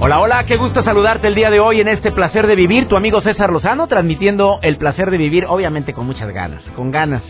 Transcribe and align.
Hola, 0.00 0.20
hola, 0.20 0.44
qué 0.44 0.56
gusto 0.56 0.80
saludarte 0.84 1.26
el 1.26 1.34
día 1.34 1.50
de 1.50 1.58
hoy 1.58 1.80
en 1.80 1.88
este 1.88 2.12
placer 2.12 2.46
de 2.46 2.54
vivir. 2.54 2.86
Tu 2.86 2.96
amigo 2.96 3.20
César 3.20 3.50
Lozano 3.50 3.88
transmitiendo 3.88 4.60
el 4.62 4.76
placer 4.76 5.10
de 5.10 5.18
vivir, 5.18 5.44
obviamente 5.46 5.92
con 5.92 6.06
muchas 6.06 6.32
ganas, 6.32 6.62
con 6.76 6.92
ganas 6.92 7.20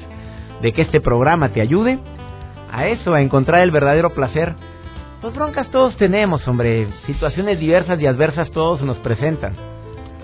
de 0.60 0.72
que 0.74 0.82
este 0.82 1.00
programa 1.00 1.48
te 1.48 1.62
ayude 1.62 1.98
a 2.70 2.86
eso, 2.88 3.14
a 3.14 3.22
encontrar 3.22 3.62
el 3.62 3.70
verdadero 3.70 4.10
placer. 4.10 4.54
Pues 5.22 5.34
broncas 5.34 5.70
todos 5.70 5.96
tenemos, 5.96 6.46
hombre, 6.46 6.88
situaciones 7.06 7.58
diversas 7.58 7.98
y 8.02 8.06
adversas 8.06 8.50
todos 8.50 8.82
nos 8.82 8.98
presentan. 8.98 9.56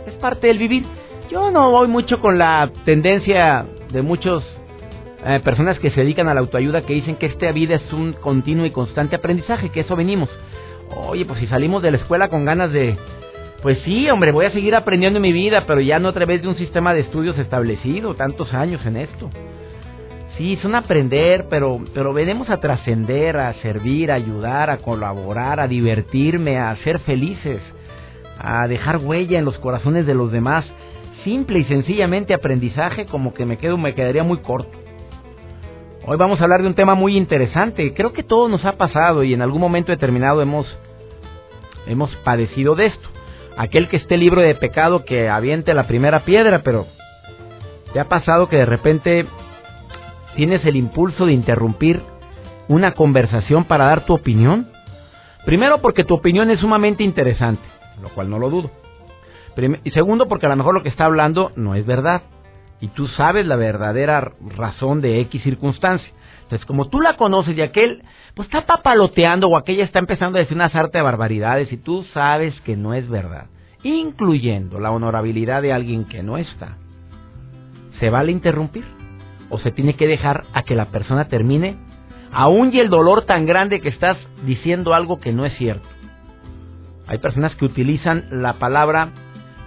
Es 0.06 0.15
parte 0.17 0.48
del 0.48 0.59
vivir. 0.59 0.84
Yo 1.31 1.51
no 1.51 1.70
voy 1.70 1.89
mucho 1.89 2.20
con 2.20 2.37
la 2.37 2.70
tendencia 2.84 3.65
de 3.91 4.03
muchos 4.03 4.45
eh, 5.25 5.41
personas 5.42 5.79
que 5.79 5.91
se 5.92 6.03
dedican 6.03 6.29
a 6.29 6.34
la 6.34 6.41
autoayuda 6.41 6.83
que 6.83 6.92
dicen 6.92 7.17
que 7.17 7.25
esta 7.25 7.51
vida 7.53 7.77
es 7.77 7.91
un 7.91 8.12
continuo 8.12 8.67
y 8.67 8.70
constante 8.70 9.17
aprendizaje, 9.17 9.70
que 9.70 9.81
eso 9.81 9.97
venimos. 9.97 10.29
Oye, 10.91 11.25
pues 11.25 11.41
si 11.41 11.47
salimos 11.47 11.83
de 11.83 11.91
la 11.91 11.97
escuela 11.98 12.28
con 12.28 12.45
ganas 12.45 12.72
de... 12.72 12.97
Pues 13.62 13.78
sí, 13.84 14.11
hombre, 14.11 14.31
voy 14.31 14.45
a 14.45 14.50
seguir 14.50 14.75
aprendiendo 14.75 15.19
en 15.19 15.22
mi 15.22 15.33
vida, 15.33 15.64
pero 15.67 15.81
ya 15.81 15.98
no 15.98 16.09
a 16.09 16.12
través 16.12 16.42
de 16.42 16.48
un 16.48 16.56
sistema 16.56 16.92
de 16.92 17.00
estudios 17.00 17.39
establecido, 17.39 18.14
tantos 18.14 18.53
años 18.53 18.84
en 18.84 18.98
esto. 18.98 19.31
Sí, 20.36 20.59
son 20.61 20.75
aprender, 20.75 21.47
pero, 21.48 21.81
pero 21.94 22.12
venimos 22.12 22.50
a 22.50 22.59
trascender, 22.59 23.39
a 23.39 23.55
servir, 23.62 24.11
a 24.11 24.17
ayudar, 24.17 24.69
a 24.69 24.78
colaborar, 24.78 25.61
a 25.61 25.69
divertirme, 25.69 26.59
a 26.59 26.77
ser 26.84 26.98
felices, 27.00 27.62
a 28.39 28.69
dejar 28.69 28.98
huella 28.98 29.39
en 29.39 29.44
los 29.44 29.59
corazones 29.59 30.06
de 30.06 30.14
los 30.14 30.31
demás. 30.31 30.66
Simple 31.22 31.61
y 31.61 31.64
sencillamente 31.64 32.34
aprendizaje, 32.34 33.06
como 33.06 33.33
que 33.33 33.47
me 33.47 33.56
quedo, 33.56 33.78
me 33.78 33.94
quedaría 33.94 34.25
muy 34.25 34.39
corto. 34.39 34.84
Hoy 36.06 36.19
vamos 36.19 36.38
a 36.38 36.44
hablar 36.44 36.60
de 36.60 36.69
un 36.69 36.74
tema 36.74 36.94
muy 36.94 37.16
interesante. 37.16 37.94
Creo 37.94 38.12
que 38.12 38.22
todo 38.22 38.47
nos 38.48 38.62
ha 38.66 38.72
pasado 38.72 39.24
y 39.24 39.33
en 39.33 39.41
algún 39.41 39.60
momento 39.60 39.91
determinado 39.91 40.42
hemos, 40.42 40.66
hemos 41.86 42.14
padecido 42.16 42.74
de 42.74 42.86
esto. 42.86 43.08
Aquel 43.56 43.88
que 43.88 43.97
esté 43.97 44.19
libre 44.19 44.42
de 44.42 44.55
pecado 44.55 45.06
que 45.06 45.30
aviente 45.30 45.72
la 45.72 45.86
primera 45.86 46.27
piedra, 46.27 46.62
pero 46.62 46.86
¿te 47.94 48.00
ha 48.00 48.05
pasado 48.05 48.50
que 48.50 48.56
de 48.58 48.66
repente 48.66 49.25
tienes 50.36 50.62
el 50.66 50.77
impulso 50.77 51.25
de 51.25 51.32
interrumpir 51.32 52.02
una 52.69 52.92
conversación 52.92 53.64
para 53.64 53.86
dar 53.86 54.05
tu 54.05 54.12
opinión? 54.12 54.69
Primero 55.47 55.78
porque 55.78 56.05
tu 56.05 56.12
opinión 56.12 56.50
es 56.50 56.60
sumamente 56.60 57.02
interesante, 57.02 57.64
lo 58.02 58.10
cual 58.10 58.28
no 58.28 58.38
lo 58.38 58.50
dudo. 58.50 58.70
Y 59.84 59.91
segundo 59.92 60.28
porque 60.28 60.44
a 60.44 60.50
lo 60.50 60.56
mejor 60.56 60.75
lo 60.75 60.82
que 60.82 60.91
está 60.91 61.06
hablando 61.06 61.50
no 61.56 61.75
es 61.75 61.86
verdad 61.86 62.20
y 62.80 62.89
tú 62.89 63.08
sabes 63.08 63.47
la 63.47 63.56
verdadera 63.56 64.33
razón 64.56 65.00
de 65.00 65.20
X 65.20 65.42
circunstancia. 65.42 66.11
Entonces, 66.42 66.67
como 66.67 66.89
tú 66.89 67.00
la 67.00 67.16
conoces 67.16 67.56
y 67.56 67.62
aquel, 67.62 68.03
pues 68.34 68.47
está 68.47 68.66
papaloteando 68.66 69.48
o 69.48 69.56
aquella 69.56 69.84
está 69.84 69.98
empezando 69.98 70.36
a 70.36 70.41
decir 70.41 70.56
una 70.56 70.69
sarta 70.69 70.98
de 70.98 71.05
barbaridades 71.05 71.72
y 71.72 71.78
tú 71.78 72.05
sabes 72.12 72.61
que 72.61 72.77
no 72.77 72.92
es 72.92 73.08
verdad, 73.08 73.47
incluyendo 73.83 74.78
la 74.78 74.91
honorabilidad 74.91 75.62
de 75.62 75.72
alguien 75.72 76.04
que 76.04 76.22
no 76.22 76.37
está, 76.37 76.76
¿se 77.99 78.10
vale 78.10 78.32
interrumpir? 78.32 78.84
¿O 79.49 79.59
se 79.59 79.70
tiene 79.70 79.94
que 79.94 80.06
dejar 80.06 80.44
a 80.53 80.65
que 80.65 80.75
la 80.75 80.87
persona 80.87 81.28
termine? 81.28 81.76
Aún 82.32 82.70
y 82.72 82.81
el 82.81 82.91
dolor 82.91 83.22
tan 83.22 83.47
grande 83.47 83.81
que 83.81 83.88
estás 83.88 84.19
diciendo 84.44 84.94
algo 84.94 85.20
que 85.20 85.32
no 85.32 85.47
es 85.47 85.56
cierto. 85.56 85.88
Hay 87.06 87.19
personas 87.19 87.54
que 87.54 87.65
utilizan 87.65 88.26
la 88.31 88.54
palabra 88.54 89.12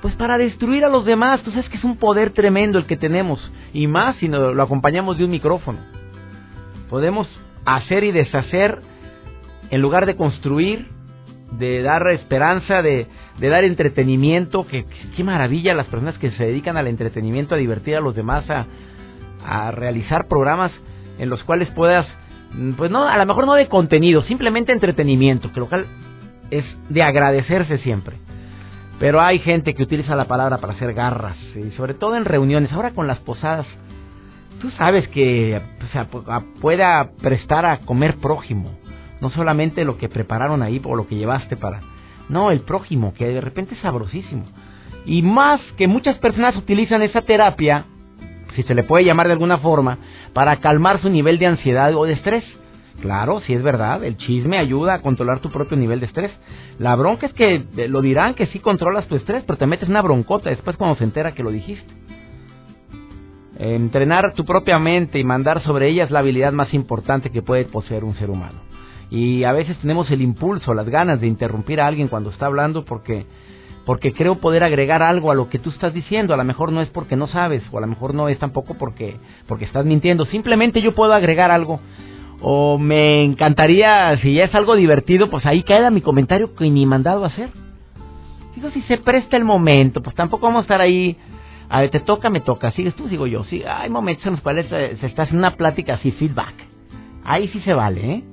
pues 0.08 0.16
para 0.16 0.38
destruir 0.38 0.86
a 0.86 0.90
los 0.90 1.04
demás. 1.04 1.42
Tú 1.42 1.52
sabes 1.52 1.68
que 1.68 1.76
es 1.76 1.84
un 1.84 1.98
poder 1.98 2.30
tremendo 2.30 2.80
el 2.80 2.86
que 2.86 2.96
tenemos. 2.96 3.52
Y 3.74 3.88
más 3.88 4.16
si 4.16 4.30
lo 4.30 4.64
acompañamos 4.64 5.18
de 5.18 5.26
un 5.26 5.32
micrófono. 5.32 5.80
Podemos 6.90 7.28
hacer 7.66 8.06
y 8.06 8.14
deshacer 8.14 8.80
en 9.70 9.82
lugar 9.82 10.06
de 10.06 10.16
construir, 10.16 10.88
de 11.52 11.82
dar 11.82 12.08
esperanza, 12.08 12.82
de, 12.82 13.08
dar 13.38 13.66
entretenimiento. 13.66 14.66
Que, 14.66 14.86
maravilla 15.26 15.74
las 15.74 15.88
personas 15.88 16.18
que 16.20 16.32
se 16.32 16.46
dedican 16.46 16.78
al 16.78 16.88
entretenimiento, 16.88 17.56
a 17.56 17.58
divertir 17.58 17.98
a 17.98 18.00
los 18.00 18.16
demás, 18.16 18.50
a, 18.50 18.66
a 19.46 19.72
realizar 19.72 20.30
programas 20.30 20.72
en 21.20 21.30
los 21.30 21.44
cuales 21.44 21.70
puedas, 21.72 22.08
pues 22.78 22.90
no, 22.90 23.10
a 23.10 23.18
lo 23.18 23.26
mejor 23.26 23.46
no 23.46 23.56
de 23.56 23.68
contenido, 23.68 24.22
simplemente 24.22 24.72
entretenimiento, 24.72 25.52
que 25.52 25.60
lo 25.60 25.68
cual 25.68 25.86
es 26.50 26.64
de 26.88 27.04
agradecerse 27.04 27.80
siempre. 27.80 28.16
Pero 29.00 29.22
hay 29.22 29.40
gente 29.40 29.76
que 29.76 29.84
utiliza 29.84 30.16
la 30.16 30.26
palabra 30.26 30.58
para 30.58 30.74
hacer 30.74 30.94
garras, 30.94 31.38
y 31.56 31.72
sobre 31.72 31.94
todo 31.94 32.16
en 32.16 32.26
reuniones. 32.26 32.72
Ahora 32.72 32.92
con 32.92 33.06
las 33.06 33.20
posadas, 33.20 33.68
tú 34.60 34.72
sabes 34.72 35.08
que 35.10 35.62
o 35.84 35.92
sea, 35.92 36.08
pueda 36.60 37.12
prestar 37.22 37.66
a 37.66 37.80
comer 37.80 38.16
prójimo, 38.16 38.72
no 39.22 39.30
solamente 39.30 39.86
lo 39.86 39.98
que 39.98 40.10
prepararon 40.10 40.62
ahí 40.62 40.82
o 40.84 40.96
lo 40.96 41.08
que 41.08 41.16
llevaste 41.16 41.58
para... 41.58 41.82
No, 42.30 42.52
el 42.52 42.60
prójimo, 42.62 43.14
que 43.14 43.26
de 43.28 43.40
repente 43.40 43.76
es 43.76 43.82
sabrosísimo. 43.82 44.46
Y 45.06 45.22
más 45.22 45.62
que 45.78 45.88
muchas 45.88 46.18
personas 46.18 46.58
utilizan 46.58 47.02
esa 47.02 47.22
terapia, 47.22 47.86
si 48.54 48.64
se 48.64 48.76
le 48.76 48.84
puede 48.84 49.06
llamar 49.06 49.28
de 49.28 49.34
alguna 49.34 49.60
forma, 49.60 49.98
para 50.34 50.58
calmar 50.58 51.02
su 51.02 51.10
nivel 51.10 51.40
de 51.40 51.46
ansiedad 51.46 51.96
o 51.96 52.04
de 52.04 52.14
estrés. 52.14 52.44
Claro, 53.02 53.42
sí 53.42 53.54
es 53.54 53.62
verdad, 53.62 54.04
el 54.04 54.18
chisme 54.18 54.58
ayuda 54.58 54.96
a 54.96 55.02
controlar 55.02 55.40
tu 55.40 55.52
propio 55.52 55.78
nivel 55.78 56.00
de 56.00 56.08
estrés. 56.08 56.32
La 56.80 56.96
bronca 56.96 57.28
es 57.28 57.34
que 57.34 57.64
eh, 57.78 57.88
lo 57.88 58.02
dirán 58.02 58.34
que 58.34 58.48
sí 58.48 58.60
controlas 58.60 59.08
tu 59.08 59.16
estrés, 59.16 59.44
pero 59.46 59.58
te 59.58 59.68
metes 59.68 59.88
una 59.88 60.02
broncota 60.02 60.50
después 60.50 60.78
cuando 60.78 60.96
se 60.96 61.04
entera 61.04 61.34
que 61.34 61.44
lo 61.44 61.52
dijiste. 61.52 61.94
Entrenar 63.60 64.34
tu 64.34 64.46
propia 64.46 64.80
mente 64.80 65.20
y 65.20 65.24
mandar 65.24 65.64
sobre 65.64 65.90
ella 65.90 66.06
es 66.06 66.12
la 66.12 66.20
habilidad 66.20 66.54
más 66.54 66.74
importante 66.74 67.32
que 67.32 67.42
puede 67.42 67.66
poseer 67.66 68.04
un 68.04 68.16
ser 68.16 68.30
humano. 68.30 68.62
Y 69.10 69.44
a 69.44 69.52
veces 69.52 69.78
tenemos 69.78 70.10
el 70.12 70.22
impulso, 70.22 70.74
las 70.74 70.90
ganas 70.90 71.22
de 71.22 71.28
interrumpir 71.28 71.80
a 71.80 71.88
alguien 71.88 72.08
cuando 72.08 72.30
está 72.30 72.48
hablando 72.48 72.84
porque 72.84 73.26
porque 73.86 74.12
creo 74.12 74.36
poder 74.36 74.66
agregar 74.66 75.02
algo 75.02 75.32
a 75.32 75.34
lo 75.34 75.48
que 75.48 75.60
tú 75.60 75.70
estás 75.70 75.94
diciendo. 75.94 76.34
A 76.34 76.38
lo 76.38 76.44
mejor 76.44 76.74
no 76.74 76.82
es 76.82 76.90
porque 76.90 77.16
no 77.16 77.28
sabes, 77.28 77.64
o 77.72 77.78
a 77.78 77.82
lo 77.82 77.88
mejor 77.88 78.14
no 78.14 78.28
es 78.28 78.38
tampoco 78.38 78.74
porque, 78.74 79.16
porque 79.48 79.64
estás 79.64 79.86
mintiendo. 79.86 80.26
Simplemente 80.26 80.82
yo 80.82 80.94
puedo 80.94 81.14
agregar 81.14 81.52
algo 81.52 81.80
o 82.42 82.78
me 82.78 83.24
encantaría, 83.24 84.18
si 84.22 84.34
ya 84.34 84.46
es 84.46 84.56
algo 84.56 84.76
divertido, 84.76 85.30
pues 85.30 85.46
ahí 85.46 85.64
queda 85.64 85.90
mi 85.90 86.02
comentario 86.02 86.54
que 86.54 86.70
ni 86.70 86.86
mandado 86.86 87.24
a 87.24 87.28
hacer. 87.28 87.50
Digo, 88.56 88.70
si 88.72 88.82
se 88.84 88.98
presta 88.98 89.38
el 89.38 89.44
momento, 89.44 90.02
pues 90.02 90.16
tampoco 90.16 90.48
vamos 90.48 90.60
a 90.60 90.62
estar 90.64 90.82
ahí. 90.82 91.18
A 91.70 91.82
ver, 91.82 91.90
te 91.90 92.00
toca, 92.00 92.30
me 92.30 92.40
toca. 92.40 92.72
Sigues 92.72 92.96
tú, 92.96 93.08
sigo 93.10 93.28
yo. 93.28 93.44
Sí, 93.44 93.64
hay 93.64 93.90
momentos 93.90 94.26
en 94.26 94.34
los 94.34 94.42
cuales 94.42 94.68
se, 94.68 94.94
está 95.06 95.24
haciendo 95.24 95.48
una 95.48 95.56
plática 95.56 95.96
así, 95.96 96.12
feedback. 96.12 96.54
Ahí 97.24 97.50
sí 97.50 97.60
se 97.62 97.74
vale, 97.74 98.14
¿eh? 98.14 98.24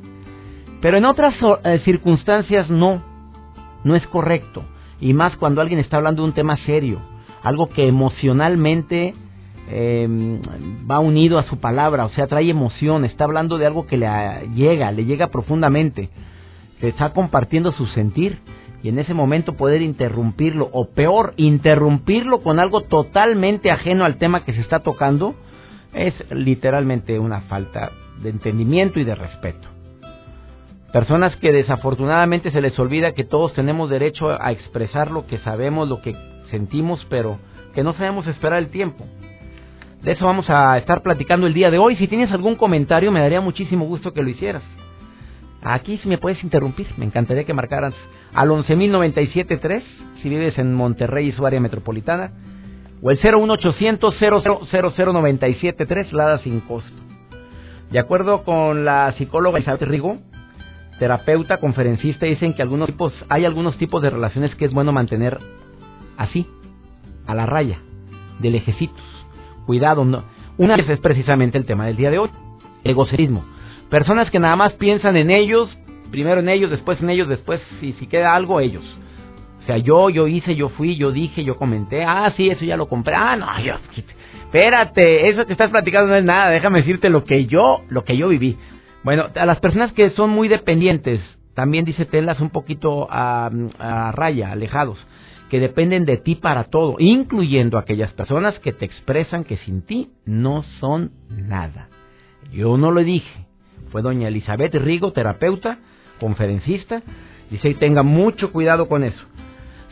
Pero 0.81 0.99
en 0.99 1.05
otras 1.05 1.35
eh, 1.65 1.81
circunstancias 1.85 2.71
no. 2.71 3.03
No 3.85 3.97
es 3.97 4.07
correcto. 4.07 4.65
Y 5.01 5.13
más 5.13 5.37
cuando 5.37 5.61
alguien 5.61 5.81
está 5.81 5.97
hablando 5.97 6.23
de 6.23 6.29
un 6.29 6.35
tema 6.35 6.57
serio. 6.59 7.01
Algo 7.43 7.69
que 7.69 7.87
emocionalmente 7.87 9.15
eh, 9.71 10.07
va 10.91 10.99
unido 10.99 11.39
a 11.39 11.45
su 11.45 11.59
palabra, 11.59 12.05
o 12.05 12.11
sea, 12.11 12.27
trae 12.27 12.51
emoción, 12.51 13.05
está 13.05 13.25
hablando 13.25 13.59
de 13.59 13.67
algo 13.67 13.87
que 13.87 13.97
le 13.97 14.09
llega, 14.55 14.93
le 14.93 15.05
llega 15.05 15.29
profundamente, 15.29 16.11
que 16.81 16.89
está 16.89 17.11
compartiendo 17.11 17.73
su 17.73 17.87
sentir 17.87 18.41
y 18.83 18.91
en 18.91 18.99
ese 18.99 19.15
momento 19.15 19.55
poder 19.55 19.81
interrumpirlo, 19.81 20.69
o 20.71 20.91
peor, 20.91 21.33
interrumpirlo 21.37 22.43
con 22.43 22.59
algo 22.59 22.83
totalmente 22.83 23.71
ajeno 23.71 24.05
al 24.05 24.19
tema 24.19 24.45
que 24.45 24.53
se 24.53 24.61
está 24.61 24.81
tocando, 24.81 25.35
es 25.95 26.13
literalmente 26.31 27.19
una 27.19 27.41
falta 27.43 27.93
de 28.23 28.29
entendimiento 28.29 29.01
y 29.01 29.05
de 29.05 29.15
respeto. 29.15 29.69
Personas 30.93 31.35
que 31.37 31.51
desafortunadamente 31.51 32.53
se 32.53 32.61
les 32.61 32.79
olvida 32.79 33.15
que 33.15 33.25
todos 33.25 33.55
tenemos 33.55 33.89
derecho 33.89 34.31
a 34.31 34.53
expresar 34.53 35.11
lo 35.11 35.27
que 35.27 35.39
sabemos, 35.39 35.89
lo 35.89 36.03
que 36.03 36.15
sentimos, 36.51 37.05
pero 37.09 37.39
que 37.75 37.83
no 37.83 37.95
sabemos 37.95 38.27
esperar 38.27 38.59
el 38.59 38.69
tiempo. 38.69 39.07
De 40.05 40.13
eso 40.13 40.27
vamos 40.27 40.51
a 40.51 40.77
estar 40.77 41.03
platicando 41.03 41.47
el 41.47 41.55
día 41.55 41.71
de 41.71 41.79
hoy. 41.79 41.97
Si 41.97 42.07
tienes 42.07 42.31
algún 42.31 42.57
comentario, 42.57 43.11
me 43.11 43.21
daría 43.21 43.41
muchísimo 43.41 43.87
gusto 43.87 44.13
que 44.13 44.23
lo 44.23 44.29
hicieras. 44.29 44.63
Aquí 45.63 45.97
si 45.97 46.09
me 46.09 46.19
puedes 46.19 46.45
interrumpir, 46.45 46.87
me 46.99 47.07
encantaría 47.07 47.45
que 47.45 47.55
marcaras 47.55 47.95
al 48.35 48.51
11.097.3 48.51 49.83
si 50.21 50.29
vives 50.29 50.59
en 50.59 50.75
Monterrey 50.75 51.29
y 51.29 51.33
su 51.33 51.47
área 51.47 51.59
metropolitana, 51.59 52.33
o 53.01 53.11
el 53.11 53.19
01800 53.19 54.15
000 54.19 54.57
lada 56.13 56.39
sin 56.39 56.61
costo. 56.61 57.03
De 57.91 57.99
acuerdo 57.99 58.45
con 58.45 58.85
la 58.85 59.15
psicóloga 59.17 59.59
Isabel 59.59 59.89
Rigo, 59.89 60.19
terapeuta, 60.99 61.61
conferencista, 61.61 62.27
dicen 62.27 62.53
que 62.53 62.63
hay 63.31 63.45
algunos 63.47 63.79
tipos 63.79 64.03
de 64.03 64.11
relaciones 64.11 64.55
que 64.55 64.67
es 64.67 64.73
bueno 64.75 64.93
mantener 64.93 65.39
así, 66.19 66.47
a 67.27 67.35
la 67.35 67.47
raya, 67.47 67.79
de 68.41 68.51
lejecitos. 68.51 69.24
Cuidado, 69.67 70.05
no. 70.05 70.25
Una 70.57 70.77
vez 70.77 70.89
es 70.89 71.01
precisamente 71.01 71.59
el 71.59 71.65
tema 71.65 71.87
del 71.87 71.97
día 71.97 72.11
de 72.11 72.19
hoy, 72.19 72.31
egocentrismo. 72.85 73.45
Personas 73.91 74.31
que 74.31 74.39
nada 74.39 74.57
más 74.57 74.73
piensan 74.75 75.17
en 75.17 75.31
ellos, 75.31 75.77
primero 76.11 76.41
en 76.41 76.49
ellos, 76.49 76.71
después 76.71 77.01
en 77.01 77.11
ellos, 77.11 77.29
después 77.29 77.61
si, 77.81 77.93
si 77.95 78.07
queda 78.07 78.35
algo, 78.35 78.61
ellos. 78.61 78.85
O 79.65 79.67
sea, 79.67 79.79
yo, 79.79 80.11
yo 80.11 80.27
hice, 80.27 80.55
yo 80.55 80.69
fui, 80.69 80.97
yo 80.97 81.11
dije, 81.11 81.43
yo 81.43 81.57
comenté, 81.57 82.05
ah, 82.05 82.33
sí, 82.37 82.51
eso 82.51 82.65
ya 82.65 82.77
lo 82.77 82.87
compré, 82.87 83.15
ah, 83.15 83.35
no, 83.35 83.47
yo, 83.61 83.75
espérate, 84.45 85.31
eso 85.31 85.47
que 85.47 85.53
estás 85.53 85.71
platicando 85.71 86.09
no 86.11 86.17
es 86.17 86.25
nada, 86.25 86.51
déjame 86.51 86.81
decirte 86.81 87.09
lo 87.09 87.25
que 87.25 87.47
yo, 87.47 87.81
lo 87.89 88.05
que 88.05 88.17
yo 88.17 88.29
viví. 88.29 88.59
Bueno, 89.05 89.25
a 89.35 89.47
las 89.47 89.61
personas 89.61 89.93
que 89.93 90.11
son 90.11 90.31
muy 90.31 90.49
dependientes, 90.49 91.21
también 91.55 91.87
dice 91.87 92.05
telas 92.05 92.41
un 92.41 92.51
poquito 92.51 93.07
a, 93.11 93.51
a 93.79 94.13
raya, 94.13 94.53
alejados, 94.53 95.05
que 95.51 95.61
dependen 95.61 96.05
de 96.05 96.17
ti 96.17 96.35
para 96.35 96.65
todo, 96.65 96.97
incluyendo 96.99 97.79
aquellas 97.79 98.13
personas 98.13 98.59
que 98.61 98.73
te 98.73 98.85
expresan 98.85 99.45
que 99.45 99.59
sin 99.59 99.83
ti 99.83 100.11
no 100.25 100.65
son 100.81 101.13
nada. 101.29 101.89
Yo 102.53 102.77
no 102.77 102.91
lo 102.91 103.03
dije, 103.03 103.47
fue 103.91 104.03
doña 104.03 104.29
Elizabeth 104.29 104.75
Rigo, 104.75 105.13
terapeuta, 105.13 105.79
conferencista, 106.19 107.03
dice, 107.51 107.75
tenga 107.75 108.03
mucho 108.03 108.53
cuidado 108.53 108.89
con 108.89 109.05
eso. 109.05 109.25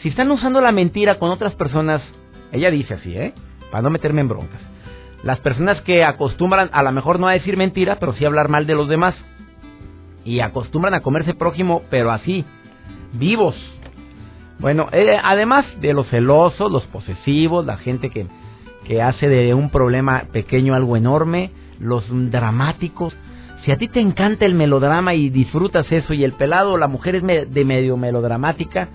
Si 0.03 0.09
están 0.09 0.31
usando 0.31 0.61
la 0.61 0.73
mentira 0.73 1.19
con 1.19 1.31
otras 1.31 1.55
personas, 1.55 2.03
ella 2.51 2.71
dice 2.71 2.95
así, 2.95 3.17
¿eh? 3.17 3.35
Para 3.71 3.83
no 3.83 3.91
meterme 3.91 4.21
en 4.21 4.29
broncas. 4.29 4.61
Las 5.23 5.39
personas 5.39 5.81
que 5.83 6.03
acostumbran 6.03 6.71
a 6.73 6.83
lo 6.83 6.91
mejor 6.91 7.21
no 7.21 7.29
a 7.29 7.33
decir 7.33 7.57
mentira, 7.57 8.01
pero 8.01 8.13
sí 8.15 8.25
a 8.25 8.27
hablar 8.27 8.49
mal 8.49 8.67
de 8.67 8.75
los 8.75 8.89
demás. 8.89 9.15
Y 10.25 10.41
acostumbran 10.41 10.95
a 10.95 11.03
comerse 11.03 11.35
prójimo, 11.35 11.83
pero 11.89 12.11
así, 12.11 12.45
vivos. 13.13 13.55
Bueno, 14.63 14.89
eh, 14.93 15.19
además 15.21 15.67
de 15.81 15.93
los 15.93 16.09
celosos, 16.09 16.71
los 16.71 16.85
posesivos, 16.87 17.67
la 17.67 17.79
gente 17.79 18.11
que, 18.11 18.29
que 18.87 19.03
hace 19.03 19.29
de 19.29 19.53
un 19.55 19.71
problema 19.71 20.29
pequeño 20.33 20.75
algo 20.75 20.97
enorme, 20.97 21.51
los 21.81 22.05
dramáticos. 22.31 23.13
Si 23.65 23.73
a 23.73 23.77
ti 23.77 23.89
te 23.89 23.99
encanta 23.99 24.47
el 24.47 24.55
melodrama 24.55 25.15
y 25.15 25.31
disfrutas 25.31 25.91
eso 25.91 26.15
y 26.15 26.23
el 26.23 26.35
pelado, 26.35 26.77
la 26.77 26.87
mujer 26.87 27.17
es 27.17 27.53
de 27.53 27.65
medio 27.65 27.97
melodramática, 27.97 28.89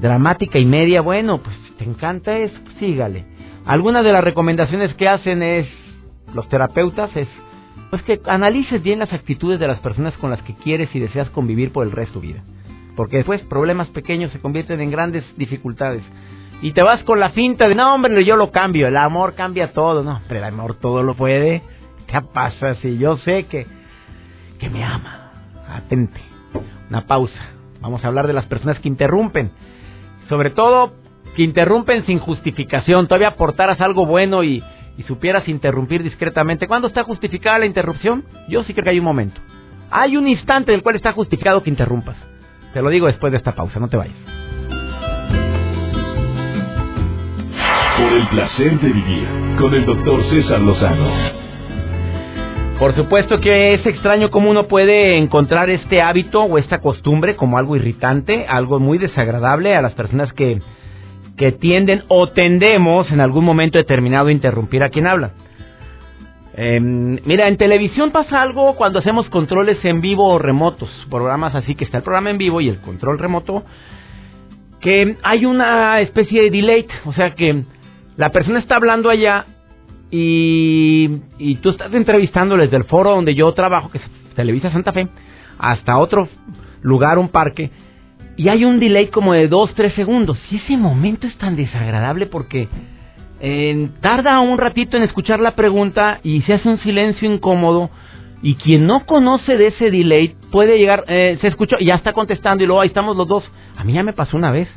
dramática 0.00 0.58
y 0.58 0.66
media, 0.66 1.02
bueno, 1.02 1.38
pues 1.38 1.56
te 1.78 1.84
encanta 1.84 2.36
eso, 2.36 2.58
sígale. 2.80 3.26
Algunas 3.64 4.04
de 4.04 4.12
las 4.12 4.24
recomendaciones 4.24 4.92
que 4.94 5.08
hacen 5.08 5.40
es 5.40 5.68
los 6.34 6.48
terapeutas 6.48 7.16
es 7.16 7.28
pues 7.90 8.02
que 8.02 8.20
analices 8.26 8.82
bien 8.82 8.98
las 8.98 9.12
actitudes 9.12 9.60
de 9.60 9.68
las 9.68 9.78
personas 9.78 10.14
con 10.18 10.30
las 10.30 10.42
que 10.42 10.54
quieres 10.54 10.92
y 10.94 10.98
deseas 10.98 11.30
convivir 11.30 11.70
por 11.70 11.86
el 11.86 11.92
resto 11.92 12.20
de 12.20 12.26
tu 12.26 12.32
vida. 12.32 12.55
Porque 12.96 13.18
después 13.18 13.42
problemas 13.42 13.88
pequeños 13.88 14.32
se 14.32 14.40
convierten 14.40 14.80
en 14.80 14.90
grandes 14.90 15.24
dificultades. 15.36 16.02
Y 16.62 16.72
te 16.72 16.82
vas 16.82 17.02
con 17.04 17.20
la 17.20 17.30
finta 17.30 17.68
de, 17.68 17.74
no, 17.74 17.94
hombre, 17.94 18.24
yo 18.24 18.36
lo 18.36 18.50
cambio, 18.50 18.88
el 18.88 18.96
amor 18.96 19.34
cambia 19.34 19.72
todo. 19.72 20.02
No, 20.02 20.20
pero 20.26 20.40
el 20.40 20.44
amor 20.44 20.76
todo 20.80 21.02
lo 21.02 21.14
puede. 21.14 21.62
¿Qué 22.06 22.20
pasa 22.32 22.74
si 22.76 22.96
yo 22.98 23.18
sé 23.18 23.44
que, 23.44 23.66
que 24.58 24.70
me 24.70 24.82
ama? 24.82 25.30
Atente. 25.68 26.20
Una 26.88 27.06
pausa. 27.06 27.50
Vamos 27.80 28.02
a 28.04 28.08
hablar 28.08 28.26
de 28.26 28.32
las 28.32 28.46
personas 28.46 28.78
que 28.78 28.88
interrumpen. 28.88 29.50
Sobre 30.28 30.50
todo 30.50 30.94
que 31.34 31.42
interrumpen 31.42 32.06
sin 32.06 32.18
justificación. 32.18 33.06
Todavía 33.06 33.28
aportaras 33.28 33.80
algo 33.82 34.06
bueno 34.06 34.42
y, 34.42 34.64
y 34.96 35.02
supieras 35.02 35.46
interrumpir 35.48 36.02
discretamente. 36.02 36.66
¿Cuándo 36.66 36.88
está 36.88 37.02
justificada 37.02 37.58
la 37.58 37.66
interrupción? 37.66 38.24
Yo 38.48 38.62
sí 38.64 38.72
creo 38.72 38.84
que 38.84 38.90
hay 38.90 38.98
un 38.98 39.04
momento. 39.04 39.40
Hay 39.90 40.16
un 40.16 40.26
instante 40.26 40.72
en 40.72 40.76
el 40.76 40.82
cual 40.82 40.96
está 40.96 41.12
justificado 41.12 41.62
que 41.62 41.70
interrumpas. 41.70 42.16
Te 42.76 42.82
lo 42.82 42.90
digo 42.90 43.06
después 43.06 43.30
de 43.30 43.38
esta 43.38 43.54
pausa, 43.54 43.80
no 43.80 43.88
te 43.88 43.96
vayas. 43.96 44.14
Por 47.96 48.12
el 48.12 48.26
placer 48.28 48.78
de 48.80 48.88
vivir 48.88 49.26
con 49.58 49.72
el 49.72 49.86
doctor 49.86 50.22
César 50.24 50.60
Lozano. 50.60 51.08
Por 52.78 52.94
supuesto 52.94 53.40
que 53.40 53.72
es 53.72 53.86
extraño 53.86 54.30
cómo 54.30 54.50
uno 54.50 54.68
puede 54.68 55.16
encontrar 55.16 55.70
este 55.70 56.02
hábito 56.02 56.42
o 56.42 56.58
esta 56.58 56.82
costumbre 56.82 57.34
como 57.34 57.56
algo 57.56 57.76
irritante, 57.76 58.44
algo 58.46 58.78
muy 58.78 58.98
desagradable 58.98 59.74
a 59.74 59.80
las 59.80 59.94
personas 59.94 60.30
que, 60.34 60.60
que 61.38 61.52
tienden 61.52 62.02
o 62.08 62.28
tendemos 62.28 63.10
en 63.10 63.22
algún 63.22 63.46
momento 63.46 63.78
determinado 63.78 64.28
a 64.28 64.32
interrumpir 64.32 64.82
a 64.82 64.90
quien 64.90 65.06
habla. 65.06 65.30
Em, 66.58 67.20
mira, 67.26 67.48
en 67.48 67.58
televisión 67.58 68.12
pasa 68.12 68.40
algo 68.40 68.76
cuando 68.76 69.00
hacemos 69.00 69.28
controles 69.28 69.84
en 69.84 70.00
vivo 70.00 70.26
o 70.26 70.38
remotos, 70.38 70.88
programas 71.10 71.54
así 71.54 71.74
que 71.74 71.84
está 71.84 71.98
el 71.98 72.02
programa 72.02 72.30
en 72.30 72.38
vivo 72.38 72.62
y 72.62 72.68
el 72.70 72.78
control 72.78 73.18
remoto, 73.18 73.62
que 74.80 75.16
hay 75.22 75.44
una 75.44 76.00
especie 76.00 76.44
de 76.44 76.50
delay, 76.50 76.86
o 77.04 77.12
sea 77.12 77.34
que 77.34 77.62
la 78.16 78.30
persona 78.30 78.58
está 78.58 78.76
hablando 78.76 79.10
allá 79.10 79.44
y, 80.10 81.20
y 81.38 81.56
tú 81.56 81.70
estás 81.70 81.92
entrevistando 81.92 82.56
desde 82.56 82.78
el 82.78 82.84
foro 82.84 83.10
donde 83.10 83.34
yo 83.34 83.52
trabajo, 83.52 83.90
que 83.90 83.98
es 83.98 84.04
Televisa 84.34 84.72
Santa 84.72 84.92
Fe, 84.92 85.08
hasta 85.58 85.98
otro 85.98 86.26
lugar, 86.80 87.18
un 87.18 87.28
parque, 87.28 87.70
y 88.36 88.48
hay 88.48 88.64
un 88.64 88.80
delay 88.80 89.08
como 89.08 89.34
de 89.34 89.48
2, 89.48 89.74
3 89.74 89.92
segundos. 89.92 90.38
Y 90.50 90.56
ese 90.56 90.76
momento 90.78 91.26
es 91.26 91.36
tan 91.36 91.56
desagradable 91.56 92.26
porque 92.26 92.68
eh, 93.40 93.90
tarda 94.00 94.40
un 94.40 94.58
ratito 94.58 94.96
en 94.96 95.02
escuchar 95.02 95.40
la 95.40 95.54
pregunta 95.54 96.20
y 96.22 96.42
se 96.42 96.54
hace 96.54 96.68
un 96.68 96.78
silencio 96.80 97.30
incómodo. 97.30 97.90
Y 98.42 98.54
quien 98.56 98.86
no 98.86 99.06
conoce 99.06 99.56
de 99.56 99.68
ese 99.68 99.90
delay 99.90 100.36
puede 100.52 100.78
llegar, 100.78 101.04
eh, 101.08 101.38
se 101.40 101.48
escuchó 101.48 101.76
ya 101.78 101.94
está 101.94 102.12
contestando 102.12 102.62
y 102.62 102.66
luego 102.66 102.80
ahí 102.80 102.88
estamos 102.88 103.16
los 103.16 103.26
dos. 103.26 103.44
A 103.76 103.84
mí 103.84 103.92
ya 103.92 104.02
me 104.02 104.12
pasó 104.12 104.36
una 104.36 104.50
vez. 104.50 104.68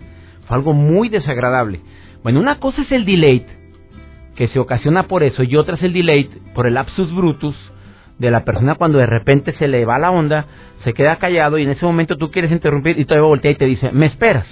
Fue 0.48 0.56
algo 0.56 0.74
muy 0.74 1.10
desagradable. 1.10 1.82
Bueno, 2.24 2.40
una 2.40 2.60
cosa 2.60 2.82
es 2.82 2.92
el 2.92 3.06
delay 3.06 3.46
que 4.36 4.48
se 4.48 4.60
ocasiona 4.60 5.04
por 5.04 5.24
eso 5.24 5.44
y 5.44 5.56
otra 5.56 5.76
es 5.76 5.84
el 5.84 5.94
delay 5.94 6.30
por 6.54 6.66
el 6.66 6.76
lapsus 6.76 7.14
brutus 7.14 7.56
de 8.18 8.32
la 8.32 8.44
persona 8.44 8.76
cuando 8.76 8.98
de 8.98 9.06
repente 9.06 9.54
se 9.54 9.68
le 9.68 9.86
va 9.86 10.00
la 10.00 10.12
onda, 10.12 10.46
se 10.84 10.94
queda 10.94 11.18
callado 11.18 11.58
y 11.58 11.64
en 11.64 11.70
ese 11.70 11.86
momento 11.86 12.18
tú 12.18 12.32
quieres 12.32 12.52
interrumpir 12.52 13.00
y 13.00 13.06
todavía 13.06 13.28
voltea 13.28 13.52
y 13.52 13.56
te 13.56 13.66
dice, 13.66 13.92
me 13.92 14.06
esperas, 14.06 14.46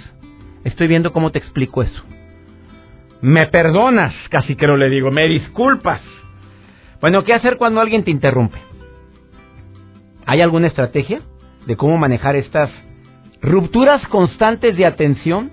estoy 0.64 0.88
viendo 0.88 1.12
cómo 1.12 1.30
te 1.30 1.38
explico 1.38 1.82
eso. 1.82 2.02
Me 3.20 3.46
perdonas, 3.46 4.14
casi 4.30 4.54
que 4.54 4.66
le 4.66 4.88
digo, 4.88 5.10
me 5.10 5.26
disculpas. 5.26 6.00
Bueno, 7.00 7.24
¿qué 7.24 7.32
hacer 7.32 7.56
cuando 7.56 7.80
alguien 7.80 8.04
te 8.04 8.10
interrumpe? 8.10 8.58
¿Hay 10.24 10.40
alguna 10.40 10.68
estrategia 10.68 11.22
de 11.66 11.76
cómo 11.76 11.96
manejar 11.96 12.36
estas 12.36 12.70
rupturas 13.40 14.06
constantes 14.08 14.76
de 14.76 14.86
atención? 14.86 15.50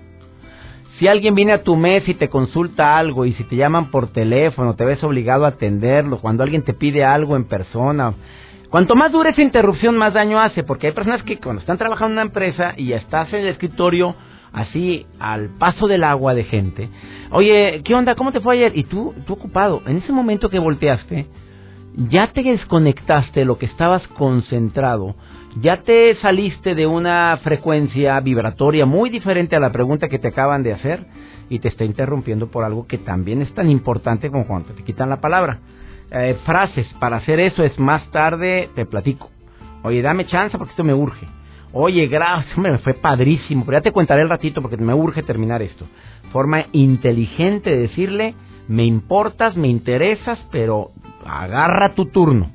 Si 0.98 1.08
alguien 1.08 1.34
viene 1.34 1.52
a 1.52 1.62
tu 1.62 1.76
mes 1.76 2.08
y 2.08 2.14
te 2.14 2.28
consulta 2.28 2.96
algo 2.96 3.26
y 3.26 3.32
si 3.32 3.44
te 3.44 3.56
llaman 3.56 3.90
por 3.90 4.12
teléfono, 4.12 4.76
te 4.76 4.84
ves 4.84 5.02
obligado 5.02 5.44
a 5.44 5.48
atenderlo, 5.48 6.20
cuando 6.20 6.42
alguien 6.42 6.62
te 6.62 6.72
pide 6.72 7.04
algo 7.04 7.36
en 7.36 7.44
persona, 7.44 8.14
cuanto 8.70 8.94
más 8.94 9.12
dure 9.12 9.30
esa 9.30 9.42
interrupción, 9.42 9.96
más 9.98 10.14
daño 10.14 10.40
hace, 10.40 10.62
porque 10.62 10.86
hay 10.86 10.92
personas 10.92 11.22
que 11.22 11.38
cuando 11.38 11.60
están 11.60 11.78
trabajando 11.78 12.12
en 12.12 12.18
una 12.18 12.22
empresa 12.22 12.74
y 12.76 12.92
estás 12.92 13.32
en 13.32 13.40
el 13.40 13.48
escritorio 13.48 14.14
así 14.56 15.06
al 15.20 15.50
paso 15.50 15.86
del 15.86 16.02
agua 16.02 16.34
de 16.34 16.42
gente, 16.42 16.88
oye, 17.30 17.82
¿qué 17.84 17.94
onda? 17.94 18.16
¿Cómo 18.16 18.32
te 18.32 18.40
fue 18.40 18.56
ayer? 18.56 18.76
Y 18.76 18.82
tú, 18.84 19.14
tú 19.24 19.34
ocupado, 19.34 19.82
en 19.86 19.98
ese 19.98 20.12
momento 20.12 20.50
que 20.50 20.58
volteaste, 20.58 21.26
ya 22.08 22.32
te 22.32 22.42
desconectaste 22.42 23.40
de 23.40 23.46
lo 23.46 23.56
que 23.58 23.66
estabas 23.66 24.04
concentrado 24.08 25.14
ya 25.60 25.78
te 25.78 26.14
saliste 26.16 26.74
de 26.74 26.86
una 26.86 27.38
frecuencia 27.42 28.20
vibratoria 28.20 28.84
muy 28.84 29.08
diferente 29.08 29.56
a 29.56 29.60
la 29.60 29.72
pregunta 29.72 30.08
que 30.08 30.18
te 30.18 30.28
acaban 30.28 30.62
de 30.62 30.74
hacer 30.74 31.06
y 31.48 31.60
te 31.60 31.68
está 31.68 31.84
interrumpiendo 31.84 32.50
por 32.50 32.64
algo 32.64 32.86
que 32.86 32.98
también 32.98 33.40
es 33.40 33.54
tan 33.54 33.70
importante 33.70 34.30
como 34.30 34.46
cuando 34.46 34.74
te 34.74 34.84
quitan 34.84 35.08
la 35.08 35.20
palabra. 35.20 35.60
Eh, 36.10 36.36
frases 36.44 36.86
para 37.00 37.16
hacer 37.16 37.40
eso 37.40 37.64
es 37.64 37.78
más 37.78 38.08
tarde 38.10 38.68
te 38.74 38.84
platico. 38.84 39.30
Oye, 39.82 40.02
dame 40.02 40.26
chance 40.26 40.58
porque 40.58 40.72
esto 40.72 40.84
me 40.84 40.94
urge. 40.94 41.26
Oye, 41.78 42.06
gracias, 42.06 42.56
me 42.56 42.78
fue 42.78 42.94
padrísimo, 42.94 43.66
pero 43.66 43.76
ya 43.76 43.82
te 43.82 43.92
contaré 43.92 44.22
el 44.22 44.30
ratito 44.30 44.62
porque 44.62 44.78
me 44.78 44.94
urge 44.94 45.22
terminar 45.22 45.60
esto. 45.60 45.84
Forma 46.32 46.64
inteligente 46.72 47.68
de 47.68 47.76
decirle, 47.76 48.34
me 48.66 48.86
importas, 48.86 49.58
me 49.58 49.68
interesas, 49.68 50.38
pero 50.50 50.92
agarra 51.26 51.94
tu 51.94 52.06
turno. 52.06 52.50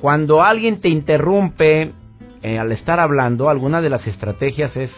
Cuando 0.00 0.42
alguien 0.42 0.80
te 0.80 0.88
interrumpe, 0.88 1.92
eh, 2.42 2.58
al 2.58 2.72
estar 2.72 2.98
hablando, 2.98 3.50
alguna 3.50 3.82
de 3.82 3.90
las 3.90 4.06
estrategias 4.06 4.74
es 4.74 4.90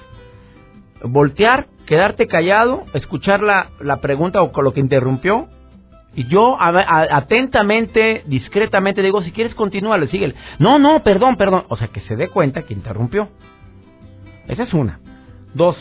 voltear, 1.02 1.66
quedarte 1.86 2.28
callado, 2.28 2.84
escuchar 2.94 3.42
la, 3.42 3.70
la 3.80 3.96
pregunta 3.96 4.40
o 4.40 4.52
con 4.52 4.62
lo 4.62 4.72
que 4.72 4.78
interrumpió. 4.78 5.48
Y 6.14 6.26
yo 6.28 6.56
atentamente, 6.60 8.22
discretamente 8.26 9.02
digo, 9.02 9.22
si 9.22 9.32
quieres 9.32 9.54
continúa, 9.54 9.98
sigue. 10.08 10.34
No, 10.58 10.78
no, 10.78 11.02
perdón, 11.02 11.36
perdón. 11.36 11.64
O 11.68 11.76
sea, 11.76 11.88
que 11.88 12.00
se 12.00 12.16
dé 12.16 12.28
cuenta 12.28 12.62
que 12.62 12.74
interrumpió. 12.74 13.28
Esa 14.46 14.64
es 14.64 14.74
una. 14.74 15.00
Dos, 15.54 15.76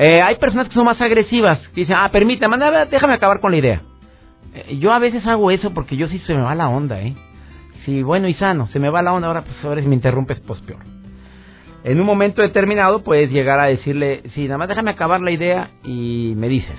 eh, 0.00 0.22
hay 0.22 0.36
personas 0.36 0.68
que 0.68 0.74
son 0.74 0.84
más 0.84 1.00
agresivas, 1.00 1.58
que 1.74 1.80
dicen, 1.80 1.96
ah, 1.98 2.08
permítame, 2.12 2.56
déjame 2.88 3.14
acabar 3.14 3.40
con 3.40 3.50
la 3.50 3.56
idea. 3.56 3.82
Eh, 4.54 4.78
yo 4.78 4.92
a 4.92 5.00
veces 5.00 5.26
hago 5.26 5.50
eso 5.50 5.74
porque 5.74 5.96
yo 5.96 6.06
sí 6.06 6.20
se 6.20 6.34
me 6.34 6.42
va 6.42 6.54
la 6.54 6.68
onda, 6.68 7.00
¿eh? 7.00 7.16
Sí, 7.84 8.04
bueno 8.04 8.28
y 8.28 8.34
sano, 8.34 8.68
se 8.68 8.78
me 8.78 8.90
va 8.90 9.02
la 9.02 9.12
onda 9.12 9.26
ahora, 9.26 9.42
pues 9.42 9.56
ahora 9.64 9.82
si 9.82 9.88
me 9.88 9.96
interrumpes, 9.96 10.38
pues 10.46 10.60
peor. 10.60 10.78
En 11.82 11.98
un 11.98 12.06
momento 12.06 12.42
determinado 12.42 13.02
puedes 13.02 13.28
llegar 13.32 13.58
a 13.58 13.64
decirle, 13.64 14.22
sí, 14.34 14.44
nada 14.44 14.58
más 14.58 14.68
déjame 14.68 14.92
acabar 14.92 15.20
la 15.20 15.32
idea 15.32 15.70
y 15.82 16.34
me 16.36 16.48
dices, 16.48 16.78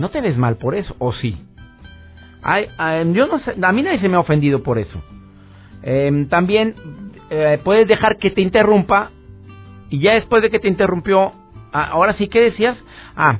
no 0.00 0.08
te 0.08 0.20
ves 0.20 0.36
mal 0.36 0.56
por 0.56 0.74
eso, 0.74 0.96
o 0.98 1.12
sí. 1.12 1.40
Ay, 2.42 2.68
yo 3.12 3.26
no 3.26 3.40
a 3.66 3.72
mí 3.72 3.82
nadie 3.82 4.00
se 4.00 4.08
me 4.08 4.16
ha 4.16 4.20
ofendido 4.20 4.62
por 4.62 4.78
eso. 4.78 5.00
Em, 5.82 6.28
también 6.28 6.74
eh, 7.30 7.58
puedes 7.62 7.86
dejar 7.88 8.16
que 8.16 8.30
te 8.30 8.40
interrumpa 8.40 9.10
y 9.90 10.00
ya 10.00 10.14
después 10.14 10.42
de 10.42 10.50
que 10.50 10.58
te 10.58 10.68
interrumpió, 10.68 11.32
ah, 11.72 11.88
ahora 11.90 12.14
sí, 12.14 12.28
¿qué 12.28 12.40
decías? 12.40 12.76
Ah, 13.16 13.38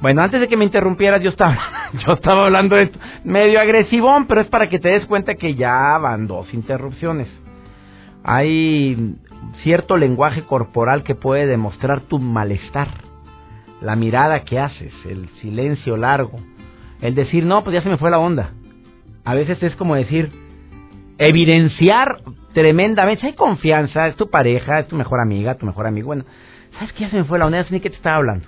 bueno, 0.00 0.22
antes 0.22 0.40
de 0.40 0.48
que 0.48 0.56
me 0.56 0.64
interrumpieras 0.64 1.22
yo 1.22 1.30
estaba, 1.30 1.58
yo 2.06 2.12
estaba 2.12 2.44
hablando 2.44 2.76
de 2.76 2.84
esto, 2.84 2.98
medio 3.24 3.60
agresivón, 3.60 4.26
pero 4.26 4.40
es 4.40 4.46
para 4.48 4.68
que 4.68 4.78
te 4.78 4.90
des 4.90 5.06
cuenta 5.06 5.34
que 5.34 5.54
ya 5.54 5.98
van 5.98 6.26
dos 6.26 6.52
interrupciones. 6.54 7.28
Hay 8.22 9.16
cierto 9.62 9.96
lenguaje 9.96 10.42
corporal 10.42 11.02
que 11.02 11.14
puede 11.14 11.46
demostrar 11.46 12.02
tu 12.02 12.18
malestar, 12.18 12.88
la 13.80 13.96
mirada 13.96 14.44
que 14.44 14.58
haces, 14.58 14.92
el 15.04 15.28
silencio 15.40 15.96
largo, 15.96 16.38
el 17.00 17.14
decir, 17.14 17.44
no, 17.44 17.62
pues 17.64 17.74
ya 17.74 17.82
se 17.82 17.88
me 17.88 17.98
fue 17.98 18.10
la 18.10 18.18
onda. 18.18 18.52
A 19.24 19.34
veces 19.34 19.62
es 19.62 19.76
como 19.76 19.94
decir, 19.94 20.30
evidenciar 21.18 22.18
tremendamente, 22.52 23.26
hay 23.26 23.34
confianza, 23.34 24.08
es 24.08 24.16
tu 24.16 24.30
pareja, 24.30 24.80
es 24.80 24.88
tu 24.88 24.96
mejor 24.96 25.20
amiga, 25.20 25.56
tu 25.56 25.66
mejor 25.66 25.86
amigo, 25.86 26.06
bueno, 26.06 26.24
¿sabes 26.72 26.92
que 26.92 27.00
ya 27.00 27.10
se 27.10 27.16
me 27.16 27.24
fue 27.24 27.38
la 27.38 27.46
onda? 27.46 27.64
ni 27.70 27.80
que 27.80 27.90
te 27.90 27.96
estaba 27.96 28.16
hablando. 28.16 28.46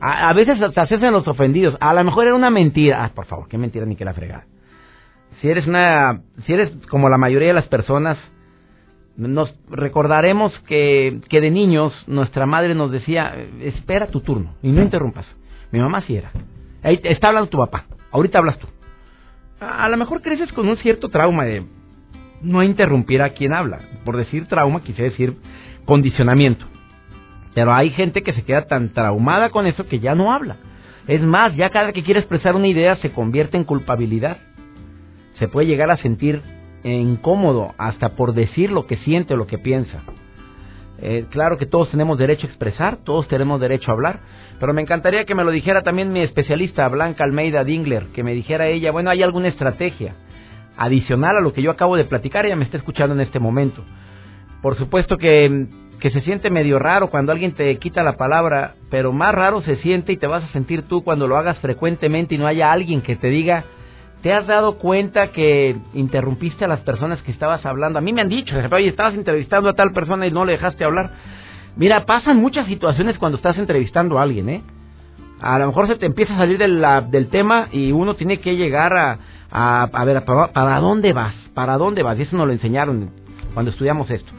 A, 0.00 0.32
veces 0.32 0.60
hasta 0.60 0.86
se 0.86 0.96
hacen 0.96 1.12
los 1.12 1.28
ofendidos, 1.28 1.76
a 1.78 1.94
lo 1.94 2.02
mejor 2.02 2.26
era 2.26 2.34
una 2.34 2.50
mentira, 2.50 3.04
ah, 3.04 3.10
por 3.14 3.26
favor, 3.26 3.46
qué 3.48 3.56
mentira 3.56 3.86
ni 3.86 3.94
que 3.94 4.04
la 4.04 4.12
fregada. 4.12 4.46
Si 5.40 5.48
eres 5.48 5.66
una, 5.66 6.22
si 6.44 6.52
eres 6.52 6.72
como 6.88 7.08
la 7.08 7.18
mayoría 7.18 7.48
de 7.48 7.54
las 7.54 7.68
personas, 7.68 8.18
nos 9.16 9.54
recordaremos 9.70 10.58
que, 10.66 11.20
que 11.28 11.40
de 11.40 11.52
niños 11.52 11.92
nuestra 12.08 12.46
madre 12.46 12.74
nos 12.74 12.90
decía, 12.90 13.36
espera 13.60 14.08
tu 14.08 14.20
turno 14.20 14.54
y 14.60 14.72
no 14.72 14.82
interrumpas. 14.82 15.26
Mi 15.70 15.78
mamá 15.78 16.00
sí 16.02 16.16
era. 16.16 16.32
Ahí 16.82 17.00
está 17.04 17.28
hablando 17.28 17.50
tu 17.50 17.58
papá, 17.58 17.84
ahorita 18.10 18.38
hablas 18.38 18.58
tú. 18.58 18.66
A, 19.60 19.88
lo 19.88 19.96
mejor 19.96 20.22
creces 20.22 20.52
con 20.52 20.68
un 20.68 20.76
cierto 20.78 21.08
trauma 21.08 21.44
de 21.44 21.64
no 22.40 22.62
interrumpir 22.64 23.22
a 23.22 23.30
quien 23.30 23.52
habla. 23.52 23.80
Por 24.04 24.16
decir 24.16 24.46
trauma, 24.46 24.82
quise 24.82 25.04
decir 25.04 25.36
condicionamiento. 25.84 26.66
Pero 27.54 27.72
hay 27.72 27.90
gente 27.90 28.22
que 28.22 28.32
se 28.32 28.44
queda 28.44 28.66
tan 28.66 28.88
traumada 28.88 29.50
con 29.50 29.66
eso 29.66 29.86
que 29.86 30.00
ya 30.00 30.16
no 30.16 30.32
habla. 30.32 30.56
Es 31.06 31.20
más, 31.20 31.54
ya 31.54 31.70
cada 31.70 31.92
que 31.92 32.02
quiere 32.02 32.20
expresar 32.20 32.56
una 32.56 32.66
idea 32.66 32.96
se 32.96 33.12
convierte 33.12 33.56
en 33.56 33.64
culpabilidad. 33.64 34.38
Se 35.38 35.46
puede 35.46 35.68
llegar 35.68 35.90
a 35.90 35.96
sentir 35.98 36.42
incómodo 36.82 37.74
hasta 37.78 38.10
por 38.10 38.34
decir 38.34 38.72
lo 38.72 38.86
que 38.86 38.96
siente 38.98 39.34
o 39.34 39.36
lo 39.36 39.46
que 39.46 39.58
piensa. 39.58 40.02
Eh, 41.04 41.26
claro 41.30 41.58
que 41.58 41.66
todos 41.66 41.90
tenemos 41.90 42.16
derecho 42.16 42.46
a 42.46 42.50
expresar, 42.50 42.98
todos 42.98 43.26
tenemos 43.26 43.60
derecho 43.60 43.90
a 43.90 43.94
hablar, 43.94 44.20
pero 44.60 44.72
me 44.72 44.82
encantaría 44.82 45.24
que 45.24 45.34
me 45.34 45.42
lo 45.42 45.50
dijera 45.50 45.82
también 45.82 46.12
mi 46.12 46.20
especialista 46.20 46.86
Blanca 46.88 47.24
Almeida 47.24 47.64
Dingler, 47.64 48.06
que 48.14 48.22
me 48.22 48.34
dijera 48.34 48.68
ella, 48.68 48.92
bueno, 48.92 49.10
¿hay 49.10 49.20
alguna 49.20 49.48
estrategia 49.48 50.14
adicional 50.76 51.36
a 51.36 51.40
lo 51.40 51.52
que 51.52 51.60
yo 51.60 51.72
acabo 51.72 51.96
de 51.96 52.04
platicar? 52.04 52.46
Ella 52.46 52.54
me 52.54 52.64
está 52.64 52.76
escuchando 52.76 53.16
en 53.16 53.20
este 53.20 53.40
momento. 53.40 53.84
Por 54.62 54.76
supuesto 54.76 55.18
que, 55.18 55.66
que 55.98 56.10
se 56.12 56.20
siente 56.20 56.50
medio 56.50 56.78
raro 56.78 57.10
cuando 57.10 57.32
alguien 57.32 57.50
te 57.50 57.76
quita 57.78 58.04
la 58.04 58.16
palabra, 58.16 58.76
pero 58.88 59.12
más 59.12 59.34
raro 59.34 59.60
se 59.62 59.78
siente 59.78 60.12
y 60.12 60.18
te 60.18 60.28
vas 60.28 60.44
a 60.44 60.52
sentir 60.52 60.82
tú 60.82 61.02
cuando 61.02 61.26
lo 61.26 61.36
hagas 61.36 61.58
frecuentemente 61.58 62.36
y 62.36 62.38
no 62.38 62.46
haya 62.46 62.70
alguien 62.70 63.00
que 63.00 63.16
te 63.16 63.26
diga, 63.26 63.64
¿Te 64.22 64.32
has 64.32 64.46
dado 64.46 64.78
cuenta 64.78 65.32
que 65.32 65.76
interrumpiste 65.94 66.64
a 66.64 66.68
las 66.68 66.80
personas 66.80 67.20
que 67.22 67.32
estabas 67.32 67.66
hablando? 67.66 67.98
A 67.98 68.02
mí 68.02 68.12
me 68.12 68.20
han 68.20 68.28
dicho, 68.28 68.54
oye, 68.70 68.86
estabas 68.86 69.14
entrevistando 69.14 69.68
a 69.68 69.74
tal 69.74 69.92
persona 69.92 70.28
y 70.28 70.30
no 70.30 70.44
le 70.44 70.52
dejaste 70.52 70.84
hablar. 70.84 71.10
Mira, 71.74 72.06
pasan 72.06 72.36
muchas 72.36 72.68
situaciones 72.68 73.18
cuando 73.18 73.36
estás 73.36 73.58
entrevistando 73.58 74.20
a 74.20 74.22
alguien, 74.22 74.48
¿eh? 74.48 74.62
A 75.40 75.58
lo 75.58 75.66
mejor 75.66 75.88
se 75.88 75.96
te 75.96 76.06
empieza 76.06 76.34
a 76.34 76.38
salir 76.38 76.56
del 76.56 77.28
tema 77.30 77.66
y 77.72 77.90
uno 77.90 78.14
tiene 78.14 78.38
que 78.38 78.54
llegar 78.54 78.96
a, 78.96 79.18
a, 79.50 80.04
ver, 80.04 80.24
para, 80.24 80.78
dónde 80.78 81.12
vas? 81.12 81.34
¿Para 81.52 81.76
dónde 81.76 82.04
vas? 82.04 82.16
Y 82.16 82.22
eso 82.22 82.36
nos 82.36 82.46
lo 82.46 82.52
enseñaron 82.52 83.10
cuando 83.54 83.72
estudiamos 83.72 84.08
esto. 84.08 84.32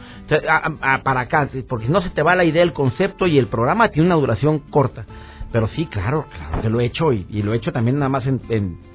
para 1.03 1.19
acá, 1.19 1.49
porque 1.67 1.89
no 1.89 2.01
se 2.01 2.09
te 2.11 2.21
va 2.21 2.35
la 2.35 2.45
idea, 2.45 2.63
el 2.63 2.71
concepto 2.71 3.27
y 3.27 3.37
el 3.37 3.47
programa 3.47 3.89
tiene 3.89 4.07
una 4.07 4.15
duración 4.15 4.59
corta. 4.59 5.03
Pero 5.51 5.67
sí, 5.67 5.87
claro, 5.87 6.25
claro 6.33 6.61
que 6.61 6.69
lo 6.69 6.79
he 6.79 6.85
hecho 6.85 7.11
y, 7.11 7.25
lo 7.41 7.53
he 7.53 7.57
hecho 7.57 7.73
también 7.73 7.99
nada 7.99 8.07
más 8.07 8.25
en 8.25 8.39
en 8.47 8.92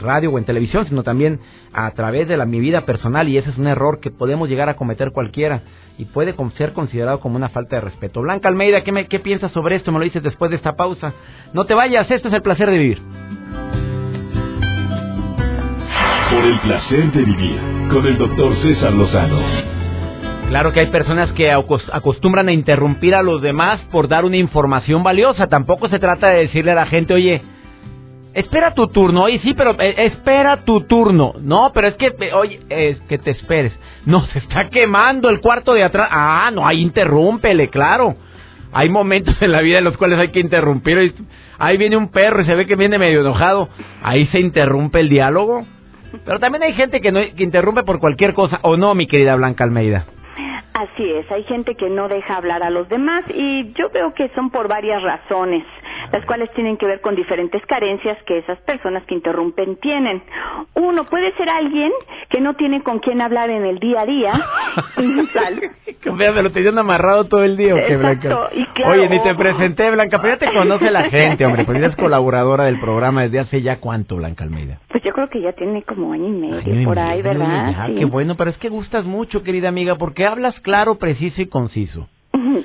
radio 0.00 0.30
o 0.30 0.38
en 0.38 0.44
televisión, 0.44 0.86
sino 0.88 1.02
también 1.02 1.40
a 1.72 1.90
través 1.92 2.28
de 2.28 2.36
la, 2.36 2.46
mi 2.46 2.60
vida 2.60 2.82
personal 2.82 3.28
y 3.28 3.38
ese 3.38 3.50
es 3.50 3.58
un 3.58 3.66
error 3.66 4.00
que 4.00 4.10
podemos 4.10 4.48
llegar 4.48 4.68
a 4.68 4.74
cometer 4.74 5.12
cualquiera 5.12 5.62
y 5.98 6.06
puede 6.06 6.34
ser 6.56 6.72
considerado 6.72 7.20
como 7.20 7.36
una 7.36 7.48
falta 7.48 7.76
de 7.76 7.82
respeto. 7.82 8.22
Blanca 8.22 8.48
Almeida, 8.48 8.82
¿qué, 8.82 8.92
me, 8.92 9.06
¿qué 9.06 9.20
piensas 9.20 9.52
sobre 9.52 9.76
esto? 9.76 9.92
Me 9.92 9.98
lo 9.98 10.04
dices 10.04 10.22
después 10.22 10.50
de 10.50 10.56
esta 10.56 10.74
pausa. 10.74 11.12
No 11.52 11.64
te 11.64 11.74
vayas, 11.74 12.10
esto 12.10 12.28
es 12.28 12.34
el 12.34 12.42
placer 12.42 12.70
de 12.70 12.78
vivir. 12.78 13.02
Por 16.30 16.44
el 16.44 16.60
placer 16.60 17.12
de 17.12 17.22
vivir 17.22 17.60
con 17.92 18.06
el 18.06 18.18
doctor 18.18 18.56
César 18.62 18.92
Lozano. 18.92 19.38
Claro 20.48 20.72
que 20.72 20.80
hay 20.80 20.88
personas 20.88 21.32
que 21.32 21.50
acostumbran 21.50 22.48
a 22.48 22.52
interrumpir 22.52 23.14
a 23.14 23.22
los 23.22 23.40
demás 23.40 23.80
por 23.90 24.08
dar 24.08 24.26
una 24.26 24.36
información 24.36 25.02
valiosa. 25.02 25.46
Tampoco 25.46 25.88
se 25.88 25.98
trata 25.98 26.28
de 26.28 26.40
decirle 26.40 26.72
a 26.72 26.74
la 26.74 26.84
gente, 26.84 27.14
oye, 27.14 27.40
Espera 28.34 28.72
tu 28.72 28.86
turno, 28.88 29.24
oye, 29.24 29.40
sí, 29.40 29.52
pero 29.52 29.72
eh, 29.78 29.94
espera 29.98 30.64
tu 30.64 30.80
turno. 30.86 31.34
No, 31.40 31.70
pero 31.74 31.88
es 31.88 31.96
que, 31.96 32.06
eh, 32.06 32.32
oye, 32.32 32.60
es 32.70 32.98
que 33.02 33.18
te 33.18 33.30
esperes. 33.30 33.72
No, 34.06 34.24
se 34.26 34.38
está 34.40 34.68
quemando 34.70 35.28
el 35.28 35.40
cuarto 35.40 35.74
de 35.74 35.84
atrás. 35.84 36.08
Ah, 36.10 36.50
no, 36.52 36.66
ahí 36.66 36.80
interrúmpele, 36.80 37.68
claro. 37.68 38.16
Hay 38.72 38.88
momentos 38.88 39.36
en 39.42 39.52
la 39.52 39.60
vida 39.60 39.78
en 39.78 39.84
los 39.84 39.98
cuales 39.98 40.18
hay 40.18 40.28
que 40.28 40.40
interrumpir. 40.40 41.14
Ahí 41.58 41.76
viene 41.76 41.96
un 41.96 42.10
perro 42.10 42.40
y 42.40 42.46
se 42.46 42.54
ve 42.54 42.66
que 42.66 42.74
viene 42.74 42.98
medio 42.98 43.20
enojado. 43.20 43.68
Ahí 44.02 44.26
se 44.28 44.40
interrumpe 44.40 45.00
el 45.00 45.10
diálogo. 45.10 45.66
Pero 46.24 46.38
también 46.38 46.62
hay 46.62 46.72
gente 46.72 47.00
que, 47.00 47.12
no, 47.12 47.20
que 47.20 47.42
interrumpe 47.42 47.82
por 47.82 47.98
cualquier 47.98 48.32
cosa, 48.32 48.60
¿o 48.62 48.76
no, 48.76 48.94
mi 48.94 49.06
querida 49.06 49.34
Blanca 49.36 49.64
Almeida? 49.64 50.06
Así 50.74 51.04
es, 51.04 51.30
hay 51.30 51.44
gente 51.44 51.74
que 51.74 51.90
no 51.90 52.08
deja 52.08 52.36
hablar 52.36 52.62
a 52.62 52.70
los 52.70 52.88
demás 52.88 53.24
y 53.28 53.72
yo 53.74 53.90
veo 53.90 54.14
que 54.14 54.30
son 54.30 54.50
por 54.50 54.68
varias 54.68 55.02
razones 55.02 55.64
las 56.10 56.24
cuales 56.26 56.50
tienen 56.54 56.76
que 56.76 56.86
ver 56.86 57.00
con 57.00 57.14
diferentes 57.14 57.64
carencias 57.66 58.18
que 58.24 58.38
esas 58.38 58.58
personas 58.62 59.04
que 59.04 59.14
interrumpen 59.14 59.76
tienen. 59.76 60.22
Uno 60.74 61.04
puede 61.04 61.32
ser 61.36 61.48
alguien 61.48 61.92
que 62.28 62.40
no 62.40 62.54
tiene 62.54 62.82
con 62.82 62.98
quién 62.98 63.20
hablar 63.20 63.50
en 63.50 63.64
el 63.64 63.78
día 63.78 64.00
a 64.00 64.06
día. 64.06 64.32
me 66.32 66.42
lo 66.42 66.52
tenían 66.52 66.78
amarrado 66.78 67.24
todo 67.24 67.44
el 67.44 67.56
día, 67.56 67.74
¿o 67.74 67.78
qué, 67.86 67.96
Blanca? 67.96 68.50
Oye, 68.86 69.08
ni 69.08 69.22
te 69.22 69.34
presenté, 69.34 69.90
Blanca, 69.90 70.18
pero 70.20 70.34
ya 70.34 70.46
te 70.46 70.52
conoce 70.52 70.90
la 70.90 71.04
gente, 71.10 71.44
hombre, 71.46 71.64
pues 71.64 71.78
eres 71.78 71.96
colaboradora 71.96 72.64
del 72.64 72.80
programa 72.80 73.22
desde 73.22 73.40
hace 73.40 73.62
ya 73.62 73.78
cuánto, 73.80 74.16
Blanca 74.16 74.44
Almeida. 74.44 74.78
Pues 74.88 75.02
yo 75.02 75.12
creo 75.12 75.28
que 75.28 75.40
ya 75.40 75.52
tiene 75.52 75.82
como 75.82 76.12
año 76.12 76.28
y 76.28 76.32
medio 76.32 76.84
por 76.84 76.98
ahí, 76.98 77.22
¿verdad? 77.22 77.90
Qué 77.96 78.04
bueno, 78.04 78.36
pero 78.36 78.50
es 78.50 78.56
que 78.58 78.68
gustas 78.68 79.04
mucho, 79.04 79.42
querida 79.42 79.68
amiga, 79.68 79.96
porque 79.96 80.26
hablas 80.26 80.58
claro, 80.60 80.96
preciso 80.96 81.42
y 81.42 81.46
conciso. 81.46 82.08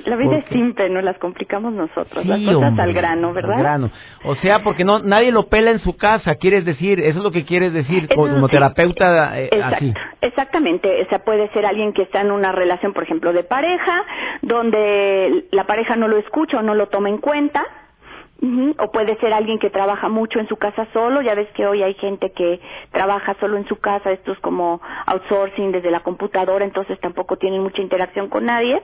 La 0.04 0.16
vida 0.16 0.38
es 0.38 0.44
simple, 0.46 0.88
no 0.88 1.00
las 1.00 1.18
complicamos 1.18 1.72
nosotros, 1.72 2.24
las 2.24 2.40
cosas 2.40 2.78
al 2.78 2.92
grano, 2.92 3.32
¿verdad? 3.32 3.56
Al 3.56 3.62
grano. 3.62 3.90
O 4.24 4.34
sea, 4.36 4.62
porque 4.62 4.84
no 4.84 5.00
nadie 5.00 5.32
lo 5.32 5.48
pela 5.48 5.70
en 5.70 5.80
su 5.80 5.96
casa, 5.96 6.34
quieres 6.36 6.64
decir, 6.64 7.00
eso 7.00 7.18
es 7.18 7.24
lo 7.24 7.30
que 7.30 7.44
quieres 7.44 7.72
decir 7.72 8.08
como 8.14 8.48
terapeuta 8.48 9.40
eh, 9.40 9.50
así. 9.62 9.92
Exactamente, 10.20 11.02
o 11.02 11.08
sea, 11.08 11.20
puede 11.20 11.48
ser 11.50 11.66
alguien 11.66 11.92
que 11.92 12.02
está 12.02 12.20
en 12.20 12.30
una 12.30 12.52
relación, 12.52 12.92
por 12.92 13.02
ejemplo, 13.02 13.32
de 13.32 13.44
pareja, 13.44 14.04
donde 14.42 15.46
la 15.52 15.64
pareja 15.64 15.96
no 15.96 16.08
lo 16.08 16.18
escucha 16.18 16.58
o 16.58 16.62
no 16.62 16.74
lo 16.74 16.88
toma 16.88 17.08
en 17.08 17.18
cuenta, 17.18 17.64
o 18.40 18.92
puede 18.92 19.16
ser 19.18 19.32
alguien 19.32 19.58
que 19.58 19.68
trabaja 19.68 20.08
mucho 20.08 20.38
en 20.38 20.46
su 20.46 20.56
casa 20.56 20.86
solo, 20.92 21.22
ya 21.22 21.34
ves 21.34 21.48
que 21.54 21.66
hoy 21.66 21.82
hay 21.82 21.94
gente 21.94 22.30
que 22.30 22.60
trabaja 22.92 23.34
solo 23.40 23.56
en 23.56 23.66
su 23.66 23.76
casa, 23.80 24.12
esto 24.12 24.32
es 24.32 24.38
como 24.38 24.80
outsourcing 25.06 25.72
desde 25.72 25.90
la 25.90 26.00
computadora, 26.00 26.64
entonces 26.64 27.00
tampoco 27.00 27.36
tienen 27.36 27.62
mucha 27.62 27.82
interacción 27.82 28.28
con 28.28 28.46
nadie. 28.46 28.80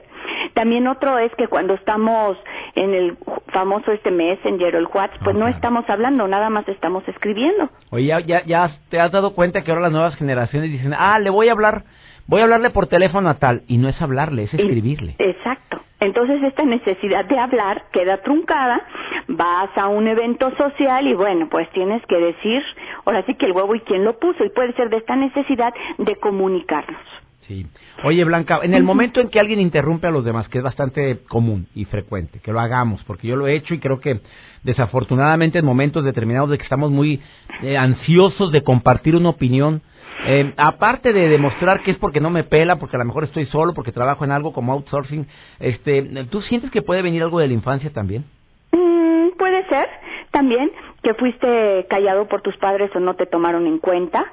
También 0.53 0.87
otro 0.87 1.17
es 1.19 1.33
que 1.35 1.47
cuando 1.47 1.73
estamos 1.75 2.37
en 2.75 2.93
el 2.93 3.17
famoso 3.47 3.93
este 3.93 4.11
Messenger 4.11 4.75
o 4.75 4.79
el 4.79 4.87
WhatsApp, 4.87 5.23
pues 5.23 5.35
no 5.35 5.47
estamos 5.47 5.89
hablando, 5.89 6.27
nada 6.27 6.49
más 6.49 6.67
estamos 6.67 7.07
escribiendo. 7.07 7.69
Oye, 7.91 8.07
ya, 8.07 8.19
ya, 8.19 8.43
ya 8.45 8.69
te 8.89 8.99
has 8.99 9.11
dado 9.11 9.33
cuenta 9.33 9.63
que 9.63 9.71
ahora 9.71 9.83
las 9.83 9.91
nuevas 9.91 10.15
generaciones 10.15 10.69
dicen, 10.69 10.93
ah, 10.97 11.17
le 11.19 11.29
voy 11.29 11.47
a 11.47 11.53
hablar 11.53 11.83
voy 12.27 12.41
a 12.41 12.43
hablarle 12.45 12.71
por 12.71 12.87
teléfono 12.87 13.29
a 13.29 13.35
tal, 13.35 13.63
y 13.67 13.77
no 13.77 13.87
es 13.87 14.01
hablarle, 14.01 14.43
es 14.43 14.53
escribirle. 14.53 15.15
Exacto. 15.19 15.64
Entonces 15.99 16.43
esta 16.43 16.63
necesidad 16.63 17.25
de 17.25 17.39
hablar 17.39 17.85
queda 17.91 18.17
truncada, 18.17 18.81
vas 19.27 19.69
a 19.77 19.87
un 19.87 20.07
evento 20.07 20.51
social 20.57 21.07
y 21.07 21.13
bueno, 21.13 21.47
pues 21.49 21.69
tienes 21.71 22.05
que 22.05 22.17
decir, 22.17 22.61
ahora 23.05 23.23
sí 23.25 23.35
que 23.35 23.45
el 23.45 23.53
huevo 23.53 23.73
y 23.75 23.79
quién 23.81 24.03
lo 24.03 24.19
puso, 24.19 24.43
y 24.43 24.49
puede 24.49 24.73
ser 24.73 24.89
de 24.89 24.97
esta 24.97 25.15
necesidad 25.15 25.73
de 25.97 26.15
comunicarnos. 26.17 27.01
Sí. 27.47 27.67
Oye, 28.03 28.23
Blanca, 28.23 28.59
en 28.63 28.73
el 28.73 28.83
momento 28.83 29.21
en 29.21 29.29
que 29.29 29.39
alguien 29.39 29.59
interrumpe 29.59 30.07
a 30.07 30.11
los 30.11 30.25
demás, 30.25 30.49
que 30.49 30.57
es 30.57 30.63
bastante 30.63 31.19
común 31.27 31.67
y 31.75 31.85
frecuente, 31.85 32.39
que 32.39 32.51
lo 32.51 32.59
hagamos, 32.59 33.03
porque 33.03 33.27
yo 33.27 33.35
lo 33.35 33.47
he 33.47 33.55
hecho 33.55 33.75
y 33.75 33.79
creo 33.79 33.99
que 33.99 34.19
desafortunadamente 34.63 35.59
en 35.59 35.65
momentos 35.65 36.03
determinados 36.03 36.49
de 36.49 36.57
que 36.57 36.63
estamos 36.63 36.89
muy 36.89 37.21
eh, 37.61 37.77
ansiosos 37.77 38.51
de 38.51 38.63
compartir 38.63 39.15
una 39.15 39.29
opinión, 39.29 39.83
Eh, 40.27 40.53
aparte 40.57 41.13
de 41.13 41.27
demostrar 41.27 41.81
que 41.81 41.91
es 41.91 41.97
porque 41.97 42.19
no 42.19 42.29
me 42.29 42.43
pela, 42.43 42.77
porque 42.77 42.95
a 42.95 42.99
lo 42.99 43.05
mejor 43.05 43.25
estoy 43.25 43.45
solo, 43.47 43.73
porque 43.73 43.91
trabajo 43.91 44.23
en 44.23 44.31
algo 44.31 44.53
como 44.53 44.73
outsourcing, 44.73 45.27
este, 45.59 46.03
¿tú 46.29 46.41
sientes 46.41 46.71
que 46.71 46.81
puede 46.81 47.01
venir 47.01 47.21
algo 47.21 47.39
de 47.39 47.47
la 47.47 47.53
infancia 47.53 47.91
también? 47.91 48.25
Mm, 48.71 49.37
puede 49.37 49.65
ser. 49.67 49.87
También 50.31 50.71
que 51.03 51.13
fuiste 51.13 51.85
callado 51.89 52.27
por 52.27 52.41
tus 52.41 52.57
padres 52.57 52.89
o 52.95 52.99
no 52.99 53.13
te 53.13 53.25
tomaron 53.25 53.67
en 53.67 53.77
cuenta. 53.77 54.25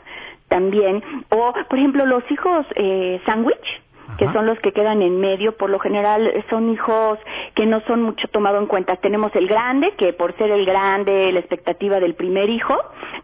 También. 0.49 1.03
O 1.31 1.53
por 1.69 1.79
ejemplo 1.79 2.07
los 2.07 2.23
hijos 2.31 2.67
eh, 2.77 3.21
sándwich 3.27 3.83
que 4.19 4.31
son 4.33 4.47
los 4.47 4.59
que 4.61 4.73
quedan 4.73 5.03
en 5.03 5.21
medio, 5.21 5.57
por 5.57 5.71
lo 5.71 5.79
general 5.79 6.31
son 6.51 6.71
hijos 6.71 7.19
que 7.55 7.67
no 7.67 7.81
son 7.87 8.03
mucho 8.03 8.29
tomado 8.29 8.59
en 8.59 8.67
cuenta. 8.67 8.97
Tenemos 8.97 9.35
el 9.35 9.47
grande, 9.47 9.93
que 9.97 10.13
por 10.13 10.37
ser 10.37 10.51
el 10.51 10.65
grande, 10.65 11.33
la 11.33 11.41
expectativa 11.41 12.01
del 12.01 12.15
primer 12.15 12.51
hijo, 12.51 12.77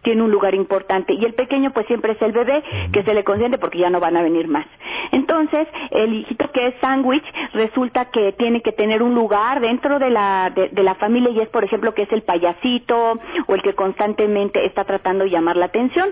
tiene 0.02 0.22
un 0.22 0.30
lugar 0.30 0.54
importante, 0.54 1.12
y 1.12 1.24
el 1.24 1.34
pequeño 1.34 1.72
pues 1.72 1.86
siempre 1.86 2.12
es 2.12 2.22
el 2.22 2.32
bebé, 2.32 2.62
que 2.92 3.02
se 3.02 3.14
le 3.14 3.24
consiente 3.24 3.58
porque 3.58 3.78
ya 3.78 3.90
no 3.90 4.00
van 4.00 4.16
a 4.16 4.22
venir 4.22 4.48
más. 4.48 4.66
Entonces, 5.12 5.66
el 5.90 6.14
hijito 6.14 6.50
que 6.52 6.68
es 6.68 6.74
sándwich 6.80 7.24
resulta 7.54 8.06
que 8.06 8.32
tiene 8.32 8.60
que 8.60 8.72
tener 8.72 9.02
un 9.02 9.14
lugar 9.14 9.60
dentro 9.60 9.98
de 9.98 10.10
la, 10.10 10.50
de 10.54 10.82
la 10.82 10.94
familia 10.96 11.30
y 11.30 11.40
es, 11.40 11.48
por 11.48 11.64
ejemplo, 11.64 11.94
que 11.94 12.02
es 12.02 12.12
el 12.12 12.22
payasito 12.22 13.18
o 13.46 13.54
el 13.54 13.62
que 13.62 13.74
constantemente 13.74 14.64
está 14.66 14.84
tratando 14.84 15.24
de 15.24 15.30
llamar 15.30 15.56
la 15.56 15.66
atención. 15.66 16.10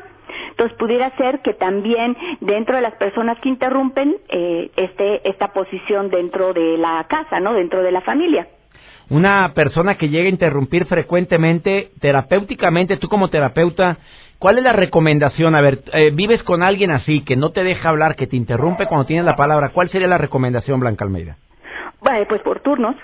Entonces 0.51 0.77
pudiera 0.79 1.15
ser 1.17 1.41
que 1.41 1.55
también 1.55 2.17
dentro 2.41 2.77
de 2.77 2.83
las 2.83 2.95
personas 2.95 3.39
que 3.41 3.49
interrumpen 3.49 4.17
eh, 4.29 4.71
esté 4.77 5.29
esta 5.29 5.49
posición 5.53 6.11
dentro 6.11 6.53
de 6.53 6.79
la 6.79 7.05
casa, 7.09 7.41
¿no? 7.41 7.55
Dentro 7.55 7.83
de 7.83 7.93
la 7.93 8.01
familia. 8.01 8.47
Una 9.09 9.53
persona 9.55 9.97
que 9.97 10.09
llega 10.09 10.27
a 10.27 10.31
interrumpir 10.31 10.87
frecuentemente, 10.87 11.91
terapéuticamente, 12.01 12.97
tú 12.97 13.09
como 13.09 13.29
terapeuta, 13.29 13.99
¿cuál 14.41 14.59
es 14.59 14.65
la 14.65 14.73
recomendación? 14.73 15.55
A 15.55 15.61
ver, 15.61 15.81
eh, 15.93 16.11
vives 16.13 16.43
con 16.43 16.63
alguien 16.65 16.91
así, 16.91 17.21
que 17.21 17.37
no 17.37 17.51
te 17.51 17.63
deja 17.63 17.89
hablar, 17.89 18.17
que 18.17 18.27
te 18.27 18.37
interrumpe 18.37 18.87
cuando 18.87 19.07
tienes 19.07 19.25
la 19.25 19.37
palabra. 19.37 19.69
¿Cuál 19.69 19.91
sería 19.91 20.09
la 20.09 20.19
recomendación, 20.19 20.81
Blanca 20.81 21.05
Almeida? 21.05 21.37
Bueno, 22.01 22.27
pues 22.29 22.43
por 22.43 22.61
turnos 22.61 22.97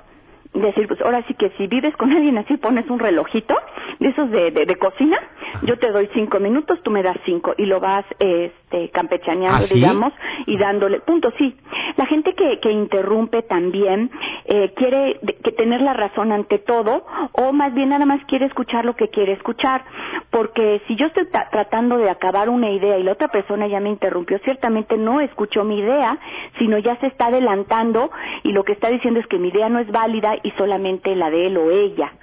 decir, 0.61 0.87
pues 0.87 1.01
ahora 1.01 1.23
sí 1.27 1.35
que 1.35 1.51
si 1.57 1.67
vives 1.67 1.97
con 1.97 2.13
alguien 2.13 2.39
así, 2.39 2.57
pones 2.57 2.89
un 2.91 2.99
relojito 2.99 3.55
de 3.99 4.09
esos 4.09 4.31
de, 4.31 4.51
de, 4.51 4.77
cocina, 4.77 5.19
yo 5.63 5.79
te 5.79 5.91
doy 5.91 6.09
cinco 6.13 6.41
minutos, 6.41 6.79
tú 6.83 6.91
me 6.91 7.03
das 7.03 7.17
cinco 7.25 7.55
y 7.57 7.67
lo 7.67 7.81
vas 7.81 8.05
este, 8.19 8.91
campechaneando, 8.91 9.67
¿Ah, 9.71 9.73
digamos, 9.73 10.13
y 10.47 10.59
dándole, 10.59 11.01
punto, 11.01 11.33
sí. 11.39 11.57
La 11.97 12.07
gente 12.07 12.35
que, 12.35 12.59
que 12.61 12.71
interrumpe 12.71 13.43
también 13.43 14.11
eh, 14.47 14.73
quiere 14.77 15.21
que 15.43 15.53
tener 15.53 15.81
la 15.81 15.95
razón 15.95 16.33
ante 16.33 16.59
todo 16.59 17.07
o 17.33 17.53
más 17.53 17.73
bien 17.75 17.91
nada 17.91 18.05
más 18.05 18.25
quiere 18.27 18.47
escuchar 18.47 18.85
lo 18.85 18.95
que 18.97 19.09
quiere 19.09 19.33
escuchar, 19.33 19.85
porque 20.33 20.81
si 20.89 20.97
yo 20.97 21.07
estoy 21.09 21.27
tratando 21.27 21.99
de 21.99 22.09
acabar 22.09 22.49
una 22.49 22.71
idea 22.71 22.97
y 22.99 23.03
la 23.03 23.13
otra 23.13 23.29
persona 23.29 23.67
ya 23.67 23.81
me 23.81 23.91
interrumpió, 23.91 24.39
ciertamente 24.39 24.97
no 24.97 25.21
escuchó 25.21 25.63
mi 25.63 25.79
idea, 25.79 26.19
sino 26.59 26.79
ya 26.79 26.97
se 26.97 27.09
está 27.09 27.27
adelantando 27.27 28.11
y 28.43 28.53
lo 28.53 28.65
que 28.65 28.73
está 28.73 28.89
diciendo 28.89 29.21
es 29.21 29.27
que 29.27 29.39
mi 29.39 29.49
idea 29.49 29.69
no 29.69 29.79
es 29.79 29.93
válida 29.93 30.37
y 30.43 30.51
solamente 30.53 31.15
la 31.15 31.29
de 31.29 31.49
él 31.49 31.59
o 31.59 31.71
ella. 31.71 32.15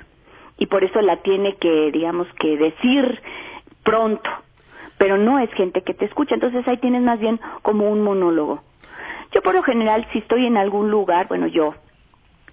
Y 0.58 0.66
por 0.66 0.84
eso 0.84 1.00
la 1.02 1.18
tiene 1.18 1.56
que, 1.58 1.92
digamos, 1.92 2.28
que 2.40 2.58
decir 2.58 3.22
pronto. 3.84 4.28
Pero 4.98 5.18
no 5.18 5.38
es 5.38 5.52
gente 5.54 5.84
que 5.84 5.94
te 5.94 6.06
escucha. 6.06 6.34
Entonces 6.34 6.68
ahí 6.68 6.78
tienes 6.78 7.04
más 7.04 7.20
bien 7.20 7.40
como 7.62 7.92
un 7.92 8.02
monólogo. 8.02 8.64
Yo 9.34 9.44
por 9.44 9.54
lo 9.54 9.62
general, 9.62 10.08
si 10.12 10.18
estoy 10.18 10.48
en 10.48 10.58
algún 10.58 10.90
lugar, 10.90 11.28
bueno, 11.28 11.46
yo, 11.46 11.76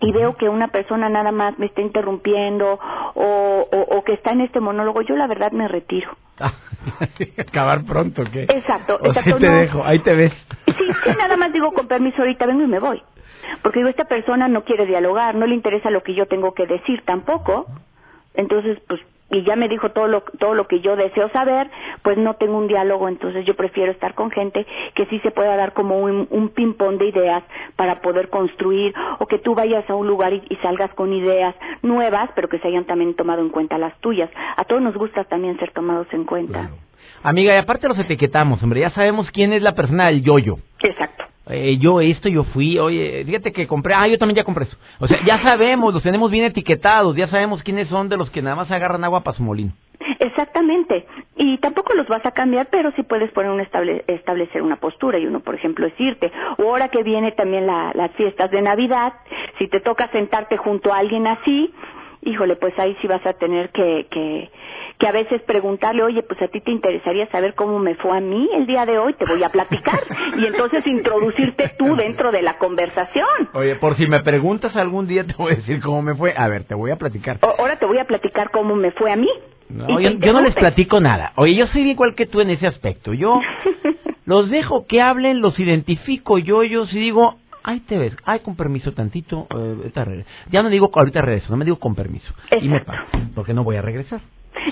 y 0.01 0.13
veo 0.13 0.37
que 0.37 0.49
una 0.49 0.69
persona 0.69 1.09
nada 1.09 1.33
más 1.33 1.59
me 1.59 1.67
está 1.67 1.81
interrumpiendo 1.81 2.79
o, 3.15 3.69
o, 3.71 4.05
que 4.05 4.13
está 4.15 4.33
en 4.33 4.43
este 4.43 4.61
monólogo, 4.61 5.03
yo 5.03 5.17
la 5.17 5.27
verdad 5.27 5.53
me 5.53 5.69
retiro. 5.69 6.17
Acabar 7.39 7.85
pronto, 7.85 8.23
¿qué? 8.31 8.43
Exacto, 8.43 9.01
exacto. 9.03 9.37
te 9.39 9.49
dejo, 9.49 9.85
ahí 9.85 9.99
te 10.01 10.15
ves. 10.15 10.33
Sí, 10.67 10.73
sí, 11.05 11.11
nada 11.19 11.37
más 11.37 11.53
digo 11.53 11.73
con 11.73 11.89
permiso, 11.89 12.19
ahorita 12.23 12.47
vengo 12.47 12.63
y 12.63 12.67
me 12.67 12.79
voy. 12.79 13.03
Porque 13.63 13.79
digo, 13.79 13.89
esta 13.89 14.05
persona 14.05 14.49
no 14.49 14.65
quiere 14.65 14.87
dialogar, 14.87 15.35
no 15.35 15.47
le 15.47 15.55
interesa 15.55 15.91
lo 15.91 16.03
que 16.03 16.15
yo 16.15 16.27
tengo 16.27 16.53
que 16.53 16.67
decir 16.67 17.03
tampoco. 17.05 17.67
Entonces, 18.35 18.79
pues, 18.87 19.01
y 19.31 19.43
ya 19.43 19.57
me 19.57 19.69
dijo 19.69 19.91
todo 19.91 20.07
lo, 20.07 20.21
todo 20.39 20.55
lo 20.55 20.67
que 20.69 20.81
yo 20.81 20.97
deseo 20.97 21.29
saber, 21.31 21.69
pues 22.03 22.17
no 22.17 22.35
tengo 22.35 22.59
un 22.59 22.69
diálogo, 22.69 23.09
entonces 23.09 23.45
yo 23.45 23.57
prefiero 23.57 23.91
estar 23.91 24.15
con 24.15 24.31
gente 24.31 24.67
que 24.95 25.07
sí 25.07 25.19
se 25.21 25.31
pueda 25.31 25.57
dar 25.57 25.73
como 25.73 25.99
un, 25.99 26.29
un 26.31 26.49
ping-pong 26.51 26.99
de 26.99 27.09
ideas 27.09 27.43
para 27.75 28.01
poder 28.01 28.31
construir, 28.31 28.95
o 29.19 29.27
que 29.27 29.39
tú 29.39 29.55
vayas 29.55 29.89
a 29.91 29.95
un 29.95 30.07
lugar 30.07 30.33
y, 30.33 30.43
salgas 30.63 30.93
con 30.95 31.13
ideas 31.13 31.55
nuevas, 31.83 32.31
pero 32.35 32.49
que 32.49 32.59
se 32.59 32.69
hayan 32.69 32.85
también 32.85 33.15
tomado 33.15 33.43
en 33.43 33.51
cuenta 33.51 33.79
las 33.79 33.97
tuyas. 34.01 34.31
A 34.57 34.65
todos 34.65 34.83
nos 34.83 34.95
gusta 34.95 35.25
también 35.25 35.59
ser 35.59 35.71
tomados 35.73 36.07
en 36.13 36.25
cuenta. 36.25 36.71
Amiga, 37.23 37.55
y 37.55 37.59
aparte 37.59 37.89
los 37.89 37.99
etiquetamos, 37.99 38.63
hombre, 38.63 38.81
ya 38.81 38.91
sabemos 38.91 39.31
quién 39.31 39.53
es 39.53 39.63
la 39.63 39.75
persona 39.75 40.07
del 40.07 40.23
yoyo. 40.23 40.57
Exacto 40.83 41.16
eh, 41.49 41.79
yo 41.79 42.01
esto, 42.01 42.29
yo 42.29 42.45
fui, 42.45 42.79
oye, 42.79 43.25
fíjate 43.25 43.53
que 43.53 43.67
compré, 43.67 43.95
ah, 43.95 44.09
yo 44.09 44.19
también 44.19 44.37
ya 44.37 44.45
compré 44.45 44.65
eso. 44.65 44.77
O 44.99 45.07
sea, 45.07 45.25
ya 45.25 45.43
sabemos, 45.49 45.95
los 45.95 46.03
tenemos 46.03 46.31
bien 46.31 46.45
etiquetados, 46.45 47.17
ya 47.17 47.29
sabemos 47.29 47.63
quiénes 47.63 47.89
son 47.89 48.09
de 48.09 48.17
los 48.17 48.31
que 48.31 48.43
nada 48.43 48.57
más 48.57 48.71
agarran 48.71 49.05
agua 49.05 49.23
para 49.23 49.37
su 49.37 49.43
molino. 49.43 49.73
Exactamente. 50.19 51.07
Y 51.37 51.59
tampoco 51.59 51.95
los 51.95 52.07
vas 52.09 52.25
a 52.27 52.33
cambiar, 52.33 52.69
pero 52.71 52.93
sí 52.93 53.03
puedes 53.03 53.31
poner 53.33 53.51
un 53.51 53.61
establecer 53.61 54.63
una 54.63 54.77
postura 54.77 55.19
y 55.19 55.27
uno, 55.27 55.41
por 55.41 55.55
ejemplo, 55.55 55.87
es 55.87 55.99
irte. 55.99 56.31
O 56.59 56.65
ahora 56.65 56.89
que 56.89 57.03
viene 57.03 57.33
también 57.33 57.67
las 57.67 58.11
fiestas 58.13 58.51
de 58.51 58.63
Navidad, 58.63 59.15
si 59.59 59.69
te 59.69 59.81
toca 59.81 60.09
sentarte 60.09 60.57
junto 60.57 60.93
a 60.93 60.99
alguien 60.99 61.27
así, 61.27 61.73
híjole, 62.27 62.57
pues 62.57 62.79
ahí 62.79 62.97
sí 63.01 63.07
vas 63.07 63.25
a 63.25 63.33
tener 63.33 63.71
que, 63.71 64.07
que 64.11 64.51
que 64.99 65.07
a 65.07 65.13
veces 65.13 65.43
preguntarle, 65.43 66.03
oye, 66.03 66.23
pues 66.23 66.41
a 66.41 66.49
ti 66.49 66.61
te 66.61 66.71
interesaría 66.71 67.27
saber 67.27 67.55
cómo 67.55 67.79
me 67.79 67.95
fue 67.97 68.17
a 68.17 68.21
mí 68.21 68.49
el 68.55 68.67
día 68.67 68.87
de 68.87 68.99
hoy, 68.99 69.13
te 69.15 69.27
voy 69.27 69.43
a 69.43 69.51
platicar. 69.51 70.01
y 70.39 70.47
entonces 70.47 70.87
introducirte 70.87 71.73
tú 71.79 71.97
dentro 71.97 72.33
de 72.33 72.43
la 72.43 72.57
conversación. 72.59 73.27
Oye, 73.53 73.77
por 73.77 73.97
si 73.97 74.07
me 74.07 74.21
preguntas 74.21 74.75
algún 74.77 75.07
día, 75.07 75.25
te 75.25 75.35
voy 75.35 75.53
a 75.53 75.57
decir 75.57 75.81
cómo 75.83 76.03
me 76.03 76.15
fue. 76.15 76.35
A 76.37 76.49
ver, 76.49 76.65
te 76.65 76.75
voy 76.75 76.91
a 76.91 76.97
platicar. 76.97 77.39
ahora 77.43 77.79
te 77.79 77.87
voy 77.87 77.99
a 77.99 78.05
platicar 78.05 78.51
cómo 78.51 78.75
me 78.75 78.91
fue 78.93 79.13
a 79.13 79.17
mí. 79.17 79.29
No, 79.69 80.01
yo, 80.01 80.11
yo 80.11 80.33
no 80.33 80.41
les 80.41 80.55
platico 80.55 81.01
nada. 81.01 81.33
Oye, 81.37 81.55
yo 81.57 81.67
soy 81.67 81.91
igual 81.91 82.15
que 82.15 82.27
tú 82.27 82.41
en 82.41 82.51
ese 82.51 82.67
aspecto. 82.67 83.13
Yo 83.13 83.41
los 84.25 84.49
dejo 84.49 84.87
que 84.87 85.03
hablen, 85.03 85.41
los 85.41 85.59
identifico 85.59 86.39
yo, 86.39 86.63
yo 86.63 86.87
si 86.87 86.99
digo, 86.99 87.37
ay, 87.67 87.81
te 87.81 87.99
ves, 87.99 88.17
ay, 88.25 88.41
con 88.41 88.57
permiso 88.57 88.93
tantito, 88.93 89.47
eh, 89.55 90.25
ya 90.51 90.63
no 90.63 90.71
digo 90.71 90.91
ahorita 90.95 91.21
regreso, 91.21 91.49
no 91.51 91.57
me 91.57 91.65
digo 91.65 91.79
con 91.79 91.95
permiso. 91.95 92.33
Y 92.61 92.69
me 92.69 92.81
paro, 92.81 93.05
porque 93.35 93.53
no 93.53 93.65
voy 93.65 93.77
a 93.77 93.83
regresar. 93.83 94.21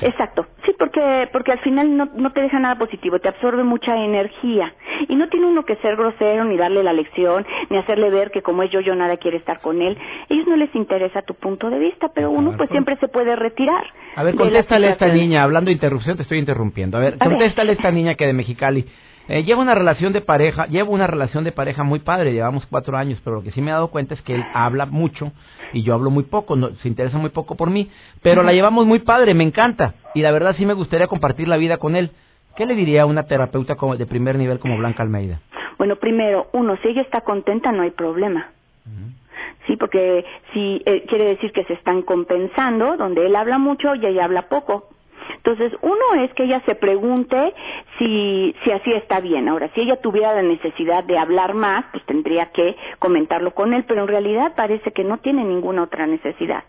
Exacto, 0.00 0.46
sí, 0.64 0.74
porque 0.78 1.28
porque 1.32 1.52
al 1.52 1.60
final 1.60 1.96
no, 1.96 2.08
no 2.16 2.32
te 2.32 2.40
deja 2.40 2.58
nada 2.58 2.76
positivo, 2.76 3.18
te 3.18 3.28
absorbe 3.28 3.62
mucha 3.62 3.96
energía 3.96 4.72
y 5.08 5.14
no 5.14 5.28
tiene 5.28 5.46
uno 5.46 5.64
que 5.64 5.76
ser 5.76 5.96
grosero 5.96 6.44
ni 6.44 6.56
darle 6.56 6.82
la 6.82 6.92
lección 6.92 7.46
ni 7.68 7.76
hacerle 7.76 8.10
ver 8.10 8.30
que 8.30 8.42
como 8.42 8.62
es 8.62 8.70
yo 8.70 8.80
yo 8.80 8.94
nada 8.94 9.16
quiere 9.18 9.36
estar 9.36 9.60
con 9.60 9.82
él. 9.82 9.96
A 9.98 10.34
ellos 10.34 10.46
no 10.46 10.56
les 10.56 10.74
interesa 10.74 11.22
tu 11.22 11.34
punto 11.34 11.70
de 11.70 11.78
vista, 11.78 12.08
pero 12.14 12.30
uno 12.30 12.56
pues 12.56 12.70
siempre 12.70 12.96
se 12.96 13.08
puede 13.08 13.36
retirar. 13.36 13.84
A 14.16 14.22
ver, 14.22 14.34
contéstale 14.36 14.88
a 14.88 14.90
esta 14.90 15.08
niña, 15.08 15.42
hablando 15.42 15.68
de 15.68 15.74
interrupción, 15.74 16.16
te 16.16 16.22
estoy 16.22 16.38
interrumpiendo. 16.38 16.96
A 16.96 17.00
ver, 17.00 17.18
contéstale 17.18 17.70
a 17.70 17.74
esta 17.74 17.90
niña 17.90 18.14
que 18.14 18.26
de 18.26 18.32
Mexicali 18.32 18.86
eh, 19.28 19.42
lleva 19.42 19.62
una 19.62 19.74
relación 19.74 20.12
de 20.12 20.20
pareja, 20.20 20.66
llevo 20.66 20.92
una 20.92 21.06
relación 21.06 21.44
de 21.44 21.52
pareja 21.52 21.82
muy 21.82 22.00
padre, 22.00 22.32
llevamos 22.32 22.66
cuatro 22.66 22.96
años, 22.96 23.20
pero 23.24 23.36
lo 23.36 23.42
que 23.42 23.52
sí 23.52 23.62
me 23.62 23.70
he 23.70 23.74
dado 23.74 23.88
cuenta 23.88 24.14
es 24.14 24.22
que 24.22 24.34
él 24.34 24.44
habla 24.52 24.86
mucho 24.86 25.32
y 25.72 25.82
yo 25.82 25.94
hablo 25.94 26.10
muy 26.10 26.24
poco, 26.24 26.56
no, 26.56 26.74
se 26.76 26.88
interesa 26.88 27.18
muy 27.18 27.30
poco 27.30 27.54
por 27.54 27.70
mí, 27.70 27.90
pero 28.22 28.42
la 28.42 28.52
llevamos 28.52 28.86
muy 28.86 28.98
padre, 28.98 29.34
me 29.34 29.44
encanta 29.44 29.94
y 30.14 30.20
la 30.20 30.30
verdad 30.30 30.54
sí 30.56 30.66
me 30.66 30.74
gustaría 30.74 31.06
compartir 31.06 31.48
la 31.48 31.56
vida 31.56 31.78
con 31.78 31.96
él. 31.96 32.10
¿Qué 32.56 32.66
le 32.66 32.74
diría 32.74 33.02
a 33.02 33.06
una 33.06 33.24
terapeuta 33.24 33.74
como, 33.74 33.96
de 33.96 34.06
primer 34.06 34.36
nivel 34.36 34.60
como 34.60 34.76
Blanca 34.76 35.02
Almeida? 35.02 35.40
Bueno, 35.78 35.96
primero, 35.96 36.48
uno, 36.52 36.76
si 36.82 36.88
ella 36.88 37.02
está 37.02 37.22
contenta 37.22 37.72
no 37.72 37.82
hay 37.82 37.90
problema. 37.90 38.50
Sí, 39.66 39.76
porque 39.76 40.24
si 40.52 40.82
eh, 40.84 41.04
quiere 41.08 41.24
decir 41.24 41.50
que 41.52 41.64
se 41.64 41.72
están 41.72 42.02
compensando, 42.02 42.96
donde 42.98 43.24
él 43.26 43.34
habla 43.34 43.58
mucho 43.58 43.94
y 43.94 44.04
ella 44.04 44.24
habla 44.24 44.48
poco. 44.48 44.88
Entonces, 45.36 45.72
uno 45.82 46.22
es 46.22 46.32
que 46.34 46.44
ella 46.44 46.62
se 46.66 46.74
pregunte 46.74 47.54
si, 47.98 48.54
si 48.64 48.70
así 48.70 48.92
está 48.92 49.20
bien. 49.20 49.48
Ahora, 49.48 49.70
si 49.74 49.80
ella 49.80 49.96
tuviera 49.96 50.34
la 50.34 50.42
necesidad 50.42 51.04
de 51.04 51.18
hablar 51.18 51.54
más, 51.54 51.84
pues 51.92 52.04
tendría 52.06 52.46
que 52.46 52.76
comentarlo 52.98 53.54
con 53.54 53.74
él, 53.74 53.84
pero 53.86 54.02
en 54.02 54.08
realidad 54.08 54.54
parece 54.56 54.92
que 54.92 55.04
no 55.04 55.18
tiene 55.18 55.44
ninguna 55.44 55.82
otra 55.82 56.06
necesidad. 56.06 56.64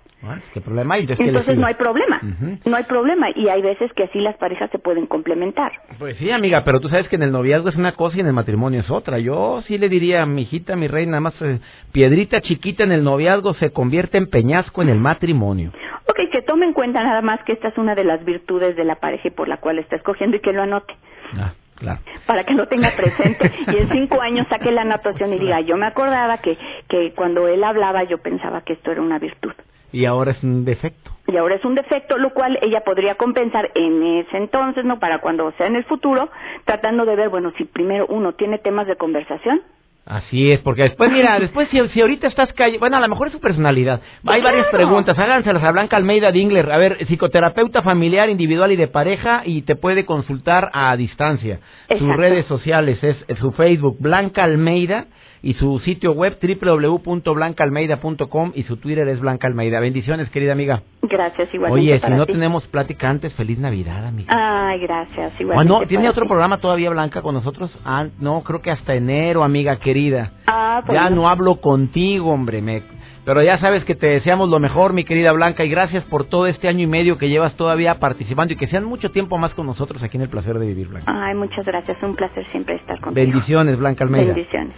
¿qué 0.54 0.62
problema 0.62 0.96
hay? 0.96 1.08
Entonces, 1.08 1.58
no 1.58 1.68
hay 1.68 1.76
problema, 1.76 2.20
no 2.66 2.76
hay 2.76 2.84
problema 2.86 3.28
y 3.36 3.48
hay 3.48 3.62
veces 3.62 3.92
que 3.94 4.04
así 4.04 4.20
las 4.20 4.36
parejas 4.38 4.70
se 4.72 4.80
pueden 4.80 5.06
complementar. 5.06 5.72
Pues 6.00 6.18
sí, 6.18 6.32
amiga, 6.32 6.64
pero 6.64 6.80
tú 6.80 6.90
sabes 6.90 7.08
que 7.08 7.16
en 7.16 7.24
el 7.24 7.32
noviazgo 7.32 7.70
es 7.70 7.76
una 7.76 7.94
cosa 7.94 8.18
y 8.18 8.22
en 8.22 8.28
el 8.28 8.34
matrimonio 8.34 8.80
es 8.80 8.90
otra. 8.90 9.20
Yo 9.20 9.62
sí 9.68 9.78
le 9.78 9.90
diría 9.90 10.24
a 10.24 10.26
mi 10.26 10.44
hijita, 10.44 10.76
mi 10.76 10.88
reina, 10.88 11.20
más 11.20 11.40
eh, 11.42 11.60
piedrita 11.92 12.42
chiquita 12.42 12.84
en 12.84 12.92
el 12.92 13.04
noviazgo 13.04 13.54
se 13.56 13.72
convierte 13.72 14.18
en 14.18 14.28
peñasco 14.30 14.82
en 14.82 14.90
el 14.90 15.00
matrimonio. 15.00 15.72
Ok, 16.08 16.20
que 16.32 16.42
tome 16.42 16.66
en 16.66 16.74
cuenta 16.74 17.04
nada 17.04 17.22
más 17.22 17.44
que 17.44 17.54
esta 17.54 17.70
es 17.70 17.78
una 17.78 17.96
de 17.96 18.04
las 18.04 18.24
virtudes 18.24 18.76
de 18.76 18.84
la 18.84 18.96
pareja 18.96 19.30
por 19.32 19.48
la 19.48 19.58
cual 19.58 19.80
está 19.80 19.96
escogiendo 19.96 20.38
y 20.38 20.40
que 20.40 20.54
lo 20.54 20.62
anote. 20.62 20.96
Ah, 21.38 21.54
claro. 21.76 22.00
Para 22.28 22.44
que 22.44 22.54
lo 22.54 22.68
tenga 22.68 22.92
presente 22.96 23.52
y 23.68 23.78
en 23.78 23.90
cinco 23.90 24.22
años 24.22 24.48
saque 24.50 24.72
la 24.72 24.82
anotación 24.82 25.34
y 25.34 25.40
diga, 25.40 25.62
yo 25.62 25.78
me 25.78 25.88
acordaba 25.88 26.38
que, 26.40 26.58
que 26.88 27.14
cuando 27.14 27.48
él 27.48 27.64
hablaba 27.64 28.04
yo 28.04 28.20
pensaba 28.20 28.62
que 28.62 28.74
esto 28.74 28.92
era 28.92 29.02
una 29.02 29.18
virtud. 29.20 29.54
Y 29.92 30.06
ahora 30.06 30.32
es 30.32 30.44
un 30.44 30.66
defecto. 30.66 31.12
y 31.28 31.38
ahora 31.38 31.56
es 31.56 31.64
un 31.64 31.74
defecto, 31.74 32.18
lo 32.18 32.32
cual 32.32 32.60
ella 32.62 32.82
podría 32.82 33.16
compensar 33.16 33.72
en 33.76 34.04
ese 34.04 34.38
entonces, 34.38 34.84
¿no? 34.84 35.00
Para 35.00 35.20
cuando 35.20 35.52
sea 35.54 35.68
en 35.68 35.76
el 35.76 35.86
futuro, 35.86 36.30
tratando 36.66 37.06
de 37.06 37.16
ver, 37.16 37.30
bueno, 37.30 37.52
si 37.58 37.64
primero 37.64 38.06
uno 38.10 38.34
tiene 38.34 38.58
temas 38.60 38.88
de 38.88 38.96
conversación. 38.98 39.62
Así 40.06 40.52
es, 40.52 40.60
porque 40.60 40.84
después, 40.84 41.12
mira, 41.12 41.40
después 41.40 41.68
si, 41.70 41.80
si 41.90 42.00
ahorita 42.00 42.28
estás 42.28 42.54
calle, 42.54 42.78
bueno, 42.78 42.98
a 42.98 43.00
lo 43.00 43.08
mejor 43.08 43.28
es 43.28 43.34
su 43.34 43.40
personalidad. 43.40 44.02
Hay 44.28 44.40
varias 44.40 44.68
preguntas, 44.68 45.18
háganselas 45.18 45.64
a 45.64 45.72
Blanca 45.72 45.98
Almeida 45.98 46.32
Dingler. 46.32 46.72
A 46.72 46.78
ver, 46.78 47.04
psicoterapeuta 47.08 47.82
familiar, 47.82 48.30
individual 48.30 48.72
y 48.72 48.76
de 48.76 48.88
pareja, 48.88 49.42
y 49.46 49.64
te 49.64 49.76
puede 49.76 50.06
consultar 50.06 50.70
a 50.74 50.96
distancia. 50.96 51.60
Sus 51.98 52.16
redes 52.16 52.46
sociales 52.46 53.04
es 53.04 53.18
su 53.40 53.52
Facebook, 53.54 53.98
Blanca 54.00 54.44
Almeida, 54.44 55.08
y 55.42 55.54
su 55.56 55.80
sitio 55.80 56.14
web 56.14 56.38
www.blancaalmeida.com 56.42 58.52
y 58.56 58.64
su 58.64 58.78
Twitter 58.78 59.08
es 59.08 59.20
Blanca 59.20 59.48
Almeida. 59.48 59.80
Bendiciones, 59.80 60.30
querida 60.30 60.54
amiga. 60.54 60.84
Gracias, 61.02 61.54
igualmente. 61.54 61.94
Oye, 61.94 62.00
si 62.00 62.12
no 62.12 62.26
tenemos 62.26 62.66
plática 62.68 63.10
antes, 63.10 63.34
feliz 63.34 63.60
Navidad, 63.60 64.06
amiga. 64.06 64.70
Ay, 64.70 64.80
gracias, 64.80 65.34
igualmente. 65.40 65.72
Bueno, 65.72 65.88
¿tiene 65.88 66.10
otro 66.10 66.28
programa 66.28 66.58
todavía 66.58 66.90
Blanca 66.90 67.22
con 67.22 67.36
nosotros? 67.36 67.72
Ah, 67.86 68.08
no, 68.20 68.42
creo 68.42 68.62
que 68.62 68.72
hasta 68.72 68.96
enero, 68.96 69.44
amiga 69.44 69.78
querida. 69.78 70.32
Ah, 70.48 70.82
pues 70.86 71.00
ya 71.00 71.10
no 71.10 71.30
hablo 71.30 71.58
contigo, 71.58 72.32
hombre, 72.32 72.62
me 72.62 72.84
pero 73.26 73.42
ya 73.42 73.58
sabes 73.58 73.84
que 73.86 73.96
te 73.96 74.06
deseamos 74.06 74.50
lo 74.50 74.60
mejor, 74.60 74.94
mi 74.94 75.04
querida 75.04 75.32
Blanca, 75.32 75.66
y 75.66 75.70
gracias 75.70 76.04
por 76.06 76.26
todo 76.26 76.46
este 76.46 76.68
año 76.68 76.84
y 76.84 76.88
medio 76.88 77.18
que 77.18 77.28
llevas 77.28 77.56
todavía 77.56 77.96
participando 77.96 78.54
y 78.54 78.56
que 78.56 78.68
sean 78.68 78.86
mucho 78.86 79.10
tiempo 79.10 79.40
más 79.40 79.52
con 79.56 79.66
nosotros 79.66 80.04
aquí 80.04 80.18
en 80.18 80.24
el 80.24 80.30
placer 80.30 80.60
de 80.60 80.68
vivir, 80.68 80.90
Blanca. 80.90 81.12
Ay, 81.12 81.34
muchas 81.34 81.66
gracias, 81.66 81.98
un 82.04 82.16
placer 82.16 82.46
siempre 82.52 82.76
estar 82.76 83.02
contigo. 83.02 83.26
Bendiciones, 83.26 83.80
Blanca 83.80 84.04
Almeida. 84.04 84.28
Bendiciones. 84.28 84.76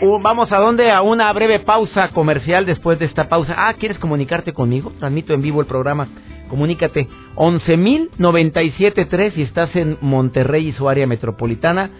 Uh, 0.00 0.18
vamos 0.20 0.50
a 0.52 0.58
dónde? 0.58 0.90
A 0.90 1.02
una 1.02 1.32
breve 1.32 1.60
pausa 1.60 2.08
comercial 2.08 2.66
después 2.66 2.98
de 2.98 3.06
esta 3.06 3.28
pausa. 3.28 3.54
Ah, 3.56 3.72
¿quieres 3.74 3.98
comunicarte 3.98 4.52
conmigo? 4.52 4.92
Transmito 4.98 5.32
en 5.32 5.40
vivo 5.40 5.60
el 5.60 5.66
programa. 5.66 6.08
Comunícate. 6.48 7.08
11.097.3 7.36 9.34
si 9.34 9.42
estás 9.42 9.74
en 9.74 9.96
Monterrey 10.00 10.68
y 10.68 10.72
su 10.72 10.88
área 10.88 11.06
metropolitana. 11.06 11.90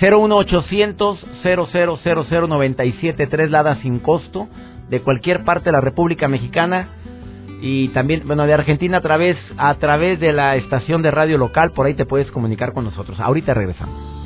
01800 0.00 1.18
0000973 1.44 3.50
Lada 3.50 3.76
sin 3.82 3.98
costo 3.98 4.48
de 4.88 5.00
cualquier 5.00 5.44
parte 5.44 5.66
de 5.66 5.72
la 5.72 5.80
República 5.80 6.28
Mexicana 6.28 6.88
y 7.60 7.88
también 7.88 8.22
bueno 8.26 8.46
de 8.46 8.54
Argentina 8.54 8.98
a 8.98 9.00
través 9.02 9.36
a 9.58 9.74
través 9.74 10.18
de 10.18 10.32
la 10.32 10.56
estación 10.56 11.02
de 11.02 11.10
radio 11.10 11.36
local 11.36 11.72
por 11.72 11.86
ahí 11.86 11.94
te 11.94 12.06
puedes 12.06 12.30
comunicar 12.30 12.72
con 12.72 12.84
nosotros. 12.84 13.20
Ahorita 13.20 13.52
regresamos. 13.52 14.19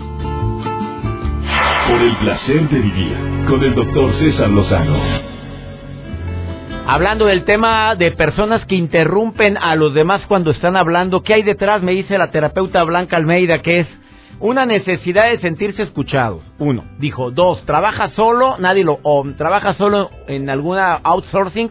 Por 1.89 2.01
el 2.01 2.17
placer 2.17 2.69
de 2.71 2.79
vivir 2.79 3.17
con 3.47 3.63
el 3.63 3.75
doctor 3.75 4.15
César 4.15 4.49
Lozano. 4.49 4.99
Hablando 6.87 7.27
del 7.27 7.45
tema 7.45 7.95
de 7.95 8.11
personas 8.13 8.65
que 8.67 8.75
interrumpen 8.75 9.59
a 9.59 9.75
los 9.75 9.93
demás 9.93 10.23
cuando 10.27 10.51
están 10.51 10.77
hablando, 10.77 11.23
¿qué 11.23 11.35
hay 11.35 11.43
detrás? 11.43 11.83
Me 11.83 11.93
dice 11.93 12.17
la 12.17 12.31
terapeuta 12.31 12.83
Blanca 12.85 13.17
Almeida, 13.17 13.61
que 13.61 13.81
es 13.81 13.87
una 14.41 14.65
necesidad 14.65 15.31
de 15.31 15.41
sentirse 15.41 15.83
escuchado. 15.83 16.41
Uno, 16.59 16.85
dijo. 16.99 17.31
Dos, 17.31 17.65
trabaja 17.67 18.11
solo, 18.11 18.57
nadie 18.59 18.85
lo, 18.85 18.99
o 19.03 19.25
trabaja 19.37 19.75
solo 19.75 20.11
en 20.27 20.49
alguna 20.49 21.01
outsourcing 21.03 21.71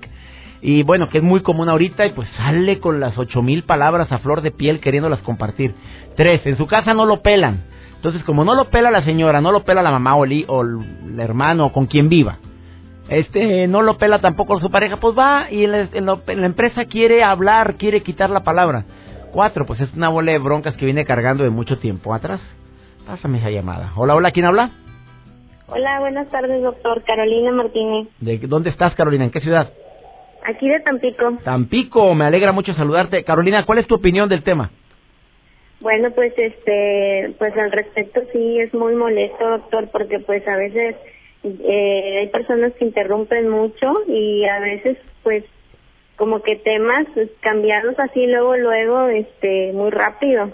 y 0.62 0.84
bueno, 0.84 1.10
que 1.10 1.18
es 1.18 1.24
muy 1.24 1.42
común 1.42 1.68
ahorita 1.70 2.06
y 2.06 2.12
pues 2.12 2.30
sale 2.38 2.80
con 2.80 3.00
las 3.00 3.18
ocho 3.18 3.42
mil 3.42 3.64
palabras 3.64 4.12
a 4.12 4.20
flor 4.20 4.42
de 4.42 4.52
piel 4.52 4.80
queriéndolas 4.80 5.22
compartir. 5.22 5.76
Tres, 6.16 6.46
en 6.46 6.56
su 6.56 6.68
casa 6.68 6.94
no 6.94 7.06
lo 7.06 7.22
pelan. 7.22 7.73
Entonces, 8.04 8.26
como 8.26 8.44
no 8.44 8.54
lo 8.54 8.70
pela 8.70 8.92
la 8.92 9.02
señora, 9.06 9.40
no 9.40 9.54
lo 9.54 9.64
pela 9.64 9.82
la 9.82 9.90
mamá 9.90 10.14
o 10.18 10.26
el, 10.26 10.44
o 10.50 10.62
el 10.62 11.18
hermano, 11.22 11.72
con 11.72 11.86
quien 11.86 12.10
viva, 12.10 12.38
este 13.08 13.66
no 13.68 13.82
lo 13.82 13.98
pela 13.98 14.20
tampoco 14.20 14.60
su 14.60 14.70
pareja, 14.70 14.98
pues 14.98 15.18
va 15.18 15.50
y 15.50 15.64
en 15.64 16.06
la, 16.06 16.20
empresa 16.28 16.84
quiere 16.84 17.24
hablar, 17.24 17.76
quiere 17.76 18.04
quitar 18.04 18.30
la 18.30 18.42
palabra. 18.42 18.84
Cuatro, 19.32 19.66
pues 19.66 19.80
es 19.80 19.94
una 19.94 20.10
bola 20.10 20.34
de 20.34 20.40
broncas 20.40 20.76
que 20.76 20.84
viene 20.84 21.06
cargando 21.06 21.46
de 21.46 21.50
mucho 21.50 21.78
tiempo 21.78 22.14
atrás. 22.14 22.42
Pásame 23.08 23.38
esa 23.38 23.52
llamada. 23.52 23.94
Hola, 23.96 24.16
hola, 24.16 24.32
¿quién 24.32 24.48
habla? 24.48 24.72
Hola, 25.68 26.02
buenas 26.02 26.28
tardes, 26.30 26.62
doctor. 26.62 27.04
Carolina 27.06 27.54
Martínez. 27.54 28.10
¿De 28.20 28.38
dónde 28.38 28.70
estás, 28.70 28.94
Carolina? 28.96 29.24
¿En 29.24 29.32
qué 29.32 29.40
ciudad? 29.40 29.72
Aquí 30.46 30.68
de 30.68 30.82
Tampico. 30.82 31.38
Tampico, 31.46 32.14
me 32.16 32.26
alegra 32.26 32.52
mucho 32.52 32.74
saludarte. 32.74 33.24
Carolina, 33.24 33.66
¿cuál 33.66 33.78
es 33.78 33.88
tu 33.88 33.96
opinión 33.96 34.28
del 34.28 34.44
tema? 34.44 34.72
Bueno, 35.84 36.12
pues 36.12 36.32
este, 36.38 37.36
pues 37.38 37.58
al 37.58 37.70
respecto 37.74 38.22
sí 38.32 38.58
es 38.58 38.74
muy 38.74 38.96
molesto, 38.96 39.50
doctor, 39.50 39.90
porque 39.92 40.18
pues 40.20 40.48
a 40.48 40.56
veces 40.56 40.96
eh, 41.44 42.20
hay 42.22 42.28
personas 42.30 42.72
que 42.76 42.86
interrumpen 42.86 43.50
mucho 43.50 43.92
y 44.08 44.46
a 44.46 44.62
veces 44.62 44.98
pues 45.24 45.44
como 46.16 46.42
que 46.42 46.56
temas 46.56 47.06
pues, 47.14 47.30
cambiarlos 47.42 48.00
así 48.00 48.26
luego 48.28 48.56
luego 48.56 49.08
este 49.10 49.74
muy 49.74 49.92
rápido. 49.92 50.54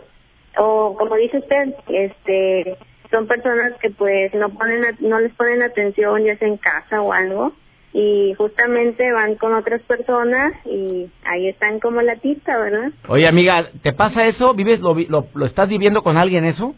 O 0.58 0.96
como 0.98 1.16
dice 1.16 1.38
usted 1.38 1.76
este 1.90 2.76
son 3.12 3.28
personas 3.28 3.74
que 3.80 3.92
pues 3.92 4.34
no 4.34 4.50
ponen 4.50 4.82
no 5.00 5.20
les 5.20 5.34
ponen 5.36 5.62
atención 5.62 6.24
ya 6.24 6.38
sea 6.38 6.48
en 6.48 6.58
casa 6.58 7.04
o 7.04 7.14
algo 7.14 7.54
y 7.94 8.34
justamente 8.38 9.12
van 9.12 9.36
con 9.36 9.54
otras 9.54 9.82
personas 9.82 10.54
y 10.66 11.10
ahí 11.26 11.48
están 11.48 11.80
como 11.80 12.02
la 12.02 12.18
tita, 12.18 12.58
¿verdad? 12.58 12.92
Oye, 13.08 13.28
amiga, 13.28 13.70
¿te 13.82 13.94
pasa 13.94 14.28
eso? 14.28 14.54
¿Vives 14.54 14.80
lo, 14.80 14.96
lo, 14.96 15.46
estás 15.46 15.70
viviendo 15.70 16.04
con 16.04 16.18
alguien 16.18 16.46
eso? 16.46 16.76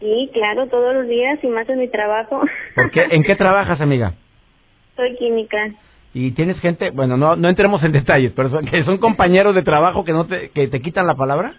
Sí, 0.00 0.30
claro, 0.32 0.68
todos 0.68 0.94
los 0.94 1.06
días 1.06 1.38
y 1.42 1.48
más 1.48 1.68
en 1.68 1.78
mi 1.78 1.88
trabajo. 1.88 2.42
¿Por 2.74 2.90
qué? 2.90 3.06
¿En 3.10 3.22
qué 3.22 3.36
trabajas, 3.36 3.80
amiga? 3.80 4.14
Soy 4.96 5.16
química. 5.16 5.70
¿Y 6.14 6.32
tienes 6.32 6.58
gente, 6.60 6.90
bueno, 6.90 7.16
no 7.16 7.36
no 7.36 7.48
entremos 7.48 7.82
en 7.84 7.92
detalles, 7.92 8.32
pero 8.34 8.50
son, 8.50 8.66
que 8.70 8.84
son 8.84 8.98
compañeros 8.98 9.54
de 9.54 9.62
trabajo 9.62 10.04
que 10.04 10.12
no 10.12 10.26
te 10.26 10.50
que 10.50 10.68
te 10.68 10.80
quitan 10.80 11.06
la 11.06 11.14
palabra? 11.14 11.54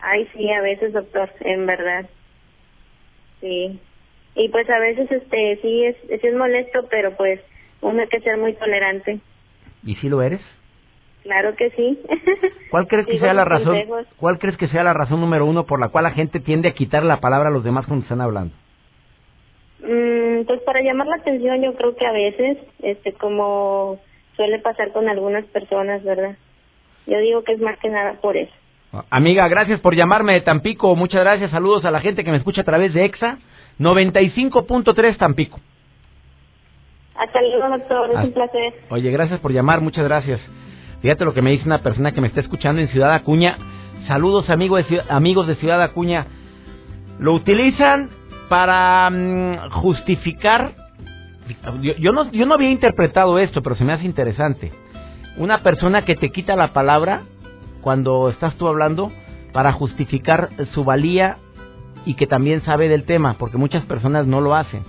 Ay, 0.00 0.28
sí, 0.34 0.50
a 0.50 0.60
veces, 0.60 0.92
doctor, 0.92 1.30
en 1.40 1.64
verdad. 1.66 2.06
Sí. 3.40 3.80
Y 4.34 4.48
pues 4.50 4.68
a 4.68 4.78
veces 4.78 5.10
este 5.10 5.58
sí 5.62 5.84
es 5.84 5.96
sí 6.20 6.26
es 6.26 6.34
molesto, 6.34 6.86
pero 6.90 7.16
pues 7.16 7.40
uno 7.86 8.02
hay 8.02 8.08
que 8.08 8.20
ser 8.20 8.36
muy 8.38 8.54
tolerante. 8.54 9.20
¿Y 9.84 9.94
si 9.96 10.08
lo 10.08 10.22
eres? 10.22 10.40
Claro 11.22 11.54
que 11.56 11.70
sí. 11.70 11.98
¿Cuál 12.70 12.86
crees 12.86 13.06
que 13.06 13.18
sea 13.18 13.34
la 13.34 13.44
razón? 13.44 13.76
¿Cuál 14.16 14.38
crees 14.38 14.56
que 14.56 14.68
sea 14.68 14.84
la 14.84 14.92
razón 14.92 15.20
número 15.20 15.46
uno 15.46 15.66
por 15.66 15.80
la 15.80 15.88
cual 15.88 16.04
la 16.04 16.12
gente 16.12 16.40
tiende 16.40 16.68
a 16.68 16.74
quitar 16.74 17.02
la 17.02 17.20
palabra 17.20 17.48
a 17.48 17.52
los 17.52 17.64
demás 17.64 17.86
cuando 17.86 18.04
están 18.04 18.20
hablando? 18.20 18.54
Mm, 19.80 20.44
pues 20.46 20.60
para 20.62 20.80
llamar 20.82 21.06
la 21.06 21.16
atención, 21.16 21.62
yo 21.62 21.74
creo 21.74 21.96
que 21.96 22.06
a 22.06 22.12
veces, 22.12 22.58
este, 22.82 23.12
como 23.12 23.98
suele 24.36 24.58
pasar 24.60 24.92
con 24.92 25.08
algunas 25.08 25.44
personas, 25.46 26.02
¿verdad? 26.04 26.36
Yo 27.06 27.18
digo 27.18 27.42
que 27.42 27.52
es 27.52 27.60
más 27.60 27.78
que 27.78 27.88
nada 27.88 28.14
por 28.20 28.36
eso. 28.36 28.52
Amiga, 29.10 29.48
gracias 29.48 29.80
por 29.80 29.94
llamarme 29.94 30.34
de 30.34 30.40
Tampico. 30.40 30.94
Muchas 30.96 31.20
gracias. 31.22 31.50
Saludos 31.50 31.84
a 31.84 31.90
la 31.90 32.00
gente 32.00 32.24
que 32.24 32.30
me 32.30 32.38
escucha 32.38 32.62
a 32.62 32.64
través 32.64 32.94
de 32.94 33.04
EXA 33.04 33.38
95.3 33.78 35.16
Tampico. 35.18 35.60
Hasta 37.18 37.40
luego, 37.40 37.68
doctor. 37.68 38.10
Es 38.10 38.24
un 38.24 38.32
placer. 38.32 38.74
Oye, 38.90 39.10
gracias 39.10 39.40
por 39.40 39.52
llamar. 39.52 39.80
Muchas 39.80 40.04
gracias. 40.04 40.40
Fíjate 41.00 41.24
lo 41.24 41.34
que 41.34 41.42
me 41.42 41.50
dice 41.50 41.64
una 41.66 41.82
persona 41.82 42.12
que 42.12 42.20
me 42.20 42.28
está 42.28 42.40
escuchando 42.40 42.80
en 42.80 42.88
Ciudad 42.88 43.12
Acuña. 43.12 43.56
Saludos, 44.06 44.48
amigos 44.50 44.88
de, 44.88 45.02
amigos 45.08 45.46
de 45.46 45.56
Ciudad 45.56 45.82
Acuña. 45.82 46.26
Lo 47.18 47.34
utilizan 47.34 48.10
para 48.48 49.10
mm, 49.10 49.70
justificar. 49.70 50.72
Yo, 51.98 52.12
no, 52.12 52.30
yo 52.32 52.44
no 52.44 52.54
había 52.54 52.70
interpretado 52.70 53.38
esto, 53.38 53.62
pero 53.62 53.76
se 53.76 53.84
me 53.84 53.92
hace 53.92 54.04
interesante. 54.04 54.72
Una 55.36 55.62
persona 55.62 56.04
que 56.04 56.16
te 56.16 56.30
quita 56.30 56.56
la 56.56 56.72
palabra 56.72 57.22
cuando 57.82 58.30
estás 58.30 58.56
tú 58.56 58.66
hablando 58.66 59.12
para 59.52 59.72
justificar 59.72 60.50
su 60.74 60.82
valía 60.82 61.36
y 62.04 62.14
que 62.14 62.26
también 62.26 62.62
sabe 62.62 62.88
del 62.88 63.04
tema, 63.04 63.36
porque 63.38 63.58
muchas 63.58 63.84
personas 63.84 64.26
no 64.26 64.40
lo 64.40 64.54
hacen. 64.54 64.82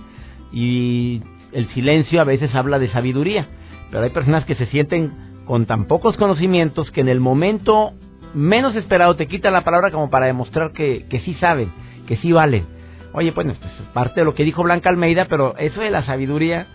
Y 0.52 1.22
el 1.52 1.68
silencio 1.74 2.20
a 2.20 2.24
veces 2.24 2.54
habla 2.54 2.78
de 2.78 2.88
sabiduría, 2.90 3.46
pero 3.90 4.04
hay 4.04 4.10
personas 4.10 4.44
que 4.44 4.54
se 4.54 4.66
sienten 4.66 5.12
con 5.46 5.66
tan 5.66 5.86
pocos 5.86 6.16
conocimientos 6.16 6.90
que 6.90 7.00
en 7.00 7.08
el 7.08 7.20
momento 7.20 7.92
menos 8.34 8.76
esperado 8.76 9.16
te 9.16 9.26
quitan 9.26 9.54
la 9.54 9.64
palabra 9.64 9.90
como 9.90 10.10
para 10.10 10.26
demostrar 10.26 10.72
que, 10.72 11.06
que 11.08 11.20
sí 11.20 11.34
saben, 11.34 11.70
que 12.06 12.16
sí 12.18 12.32
valen. 12.32 12.66
Oye, 13.14 13.32
pues 13.32 13.46
esto 13.46 13.66
es 13.66 13.72
parte 13.94 14.20
de 14.20 14.24
lo 14.24 14.34
que 14.34 14.44
dijo 14.44 14.62
Blanca 14.62 14.90
Almeida, 14.90 15.26
pero 15.28 15.56
eso 15.56 15.80
de 15.80 15.90
la 15.90 16.04
sabiduría 16.04 16.66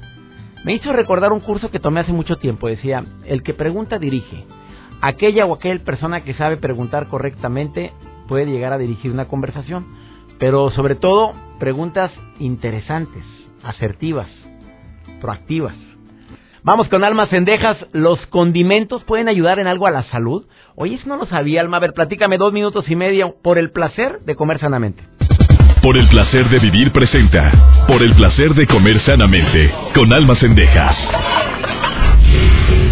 me 0.64 0.74
hizo 0.74 0.92
recordar 0.94 1.32
un 1.32 1.42
curso 1.42 1.70
que 1.70 1.80
tomé 1.80 2.00
hace 2.00 2.14
mucho 2.14 2.38
tiempo. 2.38 2.68
Decía, 2.68 3.06
el 3.26 3.44
que 3.44 3.54
pregunta 3.54 4.00
dirige. 4.00 4.46
Aquella 5.02 5.46
o 5.46 5.54
aquella 5.54 5.84
persona 5.84 6.24
que 6.24 6.34
sabe 6.34 6.58
preguntar 6.58 7.08
correctamente 7.08 7.92
puede 8.28 8.46
llegar 8.46 8.74
a 8.74 8.78
dirigir 8.78 9.12
una 9.12 9.28
conversación, 9.28 9.86
pero 10.40 10.72
sobre 10.72 10.96
todo 10.96 11.34
preguntas 11.60 12.12
interesantes, 12.40 13.24
asertivas, 13.64 14.30
proactivas. 15.24 15.74
Vamos 16.64 16.90
con 16.90 17.04
Alma 17.04 17.28
Cendejas. 17.28 17.78
¿Los 17.94 18.20
condimentos 18.28 19.04
pueden 19.06 19.30
ayudar 19.30 19.60
en 19.60 19.68
algo 19.68 19.88
a 19.88 19.92
la 19.92 20.04
salud? 20.04 20.46
Oye, 20.76 20.96
eso 20.96 21.08
no 21.08 21.18
lo 21.18 21.26
sabía, 21.26 21.62
Alma. 21.62 21.78
A 21.78 21.80
ver, 21.80 21.94
platícame 21.94 22.38
dos 22.38 22.52
minutos 22.54 22.90
y 22.90 22.96
medio 22.96 23.36
por 23.42 23.58
el 23.58 23.72
placer 23.72 24.20
de 24.26 24.36
comer 24.36 24.60
sanamente. 24.60 25.04
Por 25.82 25.98
el 25.98 26.08
placer 26.10 26.50
de 26.50 26.60
vivir 26.60 26.92
presenta. 26.92 27.86
Por 27.88 28.04
el 28.04 28.14
placer 28.16 28.54
de 28.54 28.68
comer 28.68 29.00
sanamente. 29.02 29.74
Con 29.96 30.14
Alma 30.14 30.36
Cendejas. 30.36 30.96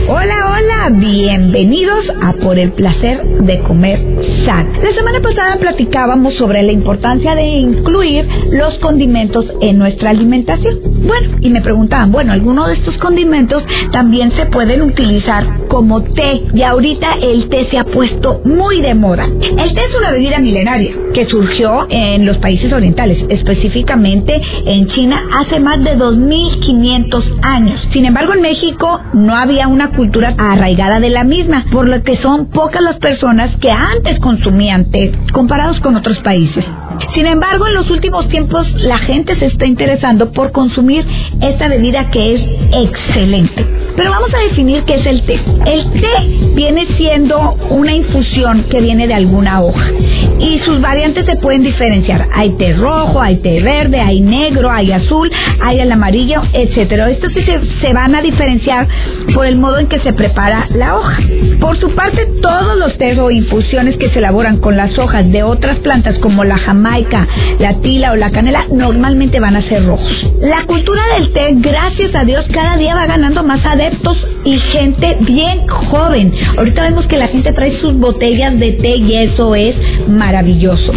Hola, 0.07 0.57
hola, 0.57 0.89
bienvenidos 0.97 2.05
a 2.21 2.33
Por 2.33 2.57
el 2.57 2.71
placer 2.71 3.23
de 3.23 3.59
comer 3.59 3.99
sano. 4.45 4.71
La 4.81 4.93
semana 4.93 5.21
pasada 5.21 5.57
platicábamos 5.57 6.33
sobre 6.35 6.63
la 6.63 6.71
importancia 6.71 7.35
de 7.35 7.43
incluir 7.43 8.27
los 8.51 8.77
condimentos 8.79 9.45
en 9.61 9.77
nuestra 9.77 10.09
alimentación. 10.09 10.79
Bueno, 11.05 11.37
y 11.39 11.49
me 11.49 11.61
preguntaban, 11.61 12.11
bueno, 12.11 12.33
algunos 12.33 12.67
de 12.67 12.73
estos 12.73 12.97
condimentos 12.97 13.63
también 13.91 14.31
se 14.33 14.47
pueden 14.47 14.81
utilizar 14.81 15.45
como 15.67 16.03
té 16.03 16.43
y 16.53 16.61
ahorita 16.63 17.15
el 17.21 17.49
té 17.49 17.67
se 17.69 17.77
ha 17.77 17.83
puesto 17.83 18.41
muy 18.43 18.81
de 18.81 18.95
moda. 18.95 19.25
El 19.25 19.73
té 19.73 19.81
es 19.81 19.95
una 19.97 20.11
bebida 20.11 20.39
milenaria 20.39 20.91
que 21.13 21.27
surgió 21.27 21.87
en 21.89 22.25
los 22.25 22.37
países 22.37 22.73
orientales, 22.73 23.23
específicamente 23.29 24.33
en 24.65 24.87
China 24.87 25.21
hace 25.39 25.59
más 25.59 25.83
de 25.83 25.95
2500 25.95 27.33
años. 27.43 27.87
Sin 27.93 28.05
embargo, 28.05 28.33
en 28.33 28.41
México 28.41 28.99
no 29.13 29.35
había 29.35 29.67
una 29.67 29.90
cultura 29.91 30.33
arraigada 30.37 30.99
de 30.99 31.09
la 31.09 31.23
misma, 31.23 31.65
por 31.71 31.87
lo 31.87 32.03
que 32.03 32.17
son 32.17 32.47
pocas 32.47 32.81
las 32.81 32.97
personas 32.97 33.55
que 33.57 33.69
antes 33.71 34.19
consumían 34.19 34.91
té 34.91 35.11
comparados 35.31 35.79
con 35.79 35.95
otros 35.95 36.19
países. 36.19 36.65
Sin 37.13 37.25
embargo, 37.25 37.67
en 37.67 37.73
los 37.73 37.89
últimos 37.89 38.27
tiempos 38.29 38.71
la 38.81 38.97
gente 38.97 39.35
se 39.35 39.47
está 39.47 39.65
interesando 39.65 40.31
por 40.31 40.51
consumir 40.51 41.05
esta 41.41 41.67
bebida 41.67 42.09
que 42.09 42.35
es 42.35 42.41
excelente. 42.71 43.65
Pero 43.95 44.09
vamos 44.09 44.33
a 44.33 44.39
definir 44.39 44.83
qué 44.83 44.95
es 44.95 45.05
el 45.05 45.23
té. 45.23 45.39
El 45.65 45.91
té 45.91 46.11
viene 46.53 46.87
siendo 46.97 47.57
una 47.69 47.93
infusión 47.93 48.63
que 48.69 48.81
viene 48.81 49.07
de 49.07 49.13
alguna 49.13 49.61
hoja 49.61 49.91
y 50.39 50.59
sus 50.59 50.79
variantes 50.81 51.25
se 51.25 51.35
pueden 51.35 51.63
diferenciar. 51.63 52.27
Hay 52.33 52.51
té 52.51 52.73
rojo, 52.73 53.21
hay 53.21 53.37
té 53.37 53.61
verde, 53.61 53.99
hay 53.99 54.21
negro, 54.21 54.71
hay 54.71 54.91
azul, 54.91 55.29
hay 55.61 55.79
el 55.79 55.91
amarillo, 55.91 56.41
etcétera. 56.53 57.09
Estos 57.09 57.33
sí 57.33 57.41
se, 57.43 57.59
se 57.81 57.93
van 57.93 58.15
a 58.15 58.21
diferenciar 58.21 58.87
por 59.33 59.45
el 59.45 59.57
modo 59.57 59.79
en 59.79 59.87
que 59.87 59.99
se 59.99 60.13
prepara 60.13 60.67
la 60.73 60.95
hoja. 60.95 61.17
Por 61.59 61.77
su 61.79 61.93
parte, 61.93 62.25
todos 62.41 62.77
los 62.77 62.97
tés 62.97 63.17
o 63.17 63.29
infusiones 63.31 63.97
que 63.97 64.09
se 64.09 64.19
elaboran 64.19 64.57
con 64.57 64.77
las 64.77 64.97
hojas 64.97 65.29
de 65.31 65.43
otras 65.43 65.79
plantas 65.79 66.17
como 66.19 66.43
la 66.43 66.57
jamaica, 66.57 66.80
la 67.59 67.79
tila 67.81 68.11
o 68.11 68.15
la 68.15 68.31
canela 68.31 68.65
normalmente 68.71 69.39
van 69.39 69.55
a 69.55 69.61
ser 69.61 69.85
rojos. 69.85 70.25
La 70.41 70.63
cultura 70.65 71.01
del 71.15 71.31
té, 71.31 71.49
gracias 71.55 72.13
a 72.15 72.23
Dios, 72.23 72.45
cada 72.51 72.77
día 72.77 72.95
va 72.95 73.05
ganando 73.05 73.43
más 73.43 73.63
adeptos 73.65 74.17
y 74.43 74.57
gente 74.57 75.17
bien 75.21 75.67
joven. 75.67 76.33
Ahorita 76.57 76.83
vemos 76.83 77.05
que 77.05 77.17
la 77.17 77.27
gente 77.27 77.53
trae 77.53 77.79
sus 77.79 77.93
botellas 77.97 78.59
de 78.59 78.71
té 78.73 78.97
y 78.97 79.15
eso 79.15 79.55
es 79.55 79.75
maravilloso. 80.07 80.91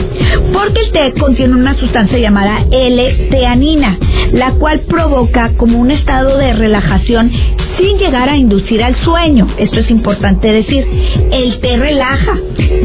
Porque 0.52 0.80
el 0.80 0.92
té 0.92 1.20
contiene 1.20 1.54
una 1.54 1.74
sustancia 1.74 2.18
llamada 2.18 2.64
L-teanina, 2.70 3.98
la 4.32 4.52
cual 4.52 4.80
provoca 4.88 5.50
como 5.56 5.78
un 5.78 5.90
estado 5.90 6.38
de 6.38 6.52
relajación 6.54 7.30
sin 7.78 7.98
llegar 7.98 8.28
a 8.28 8.36
inducir 8.36 8.82
al 8.82 8.94
sueño. 8.96 9.48
Esto 9.58 9.80
es 9.80 9.90
importante 9.90 10.52
decir. 10.52 10.86
El 11.30 11.58
té 11.60 11.76
relaja, 11.76 12.38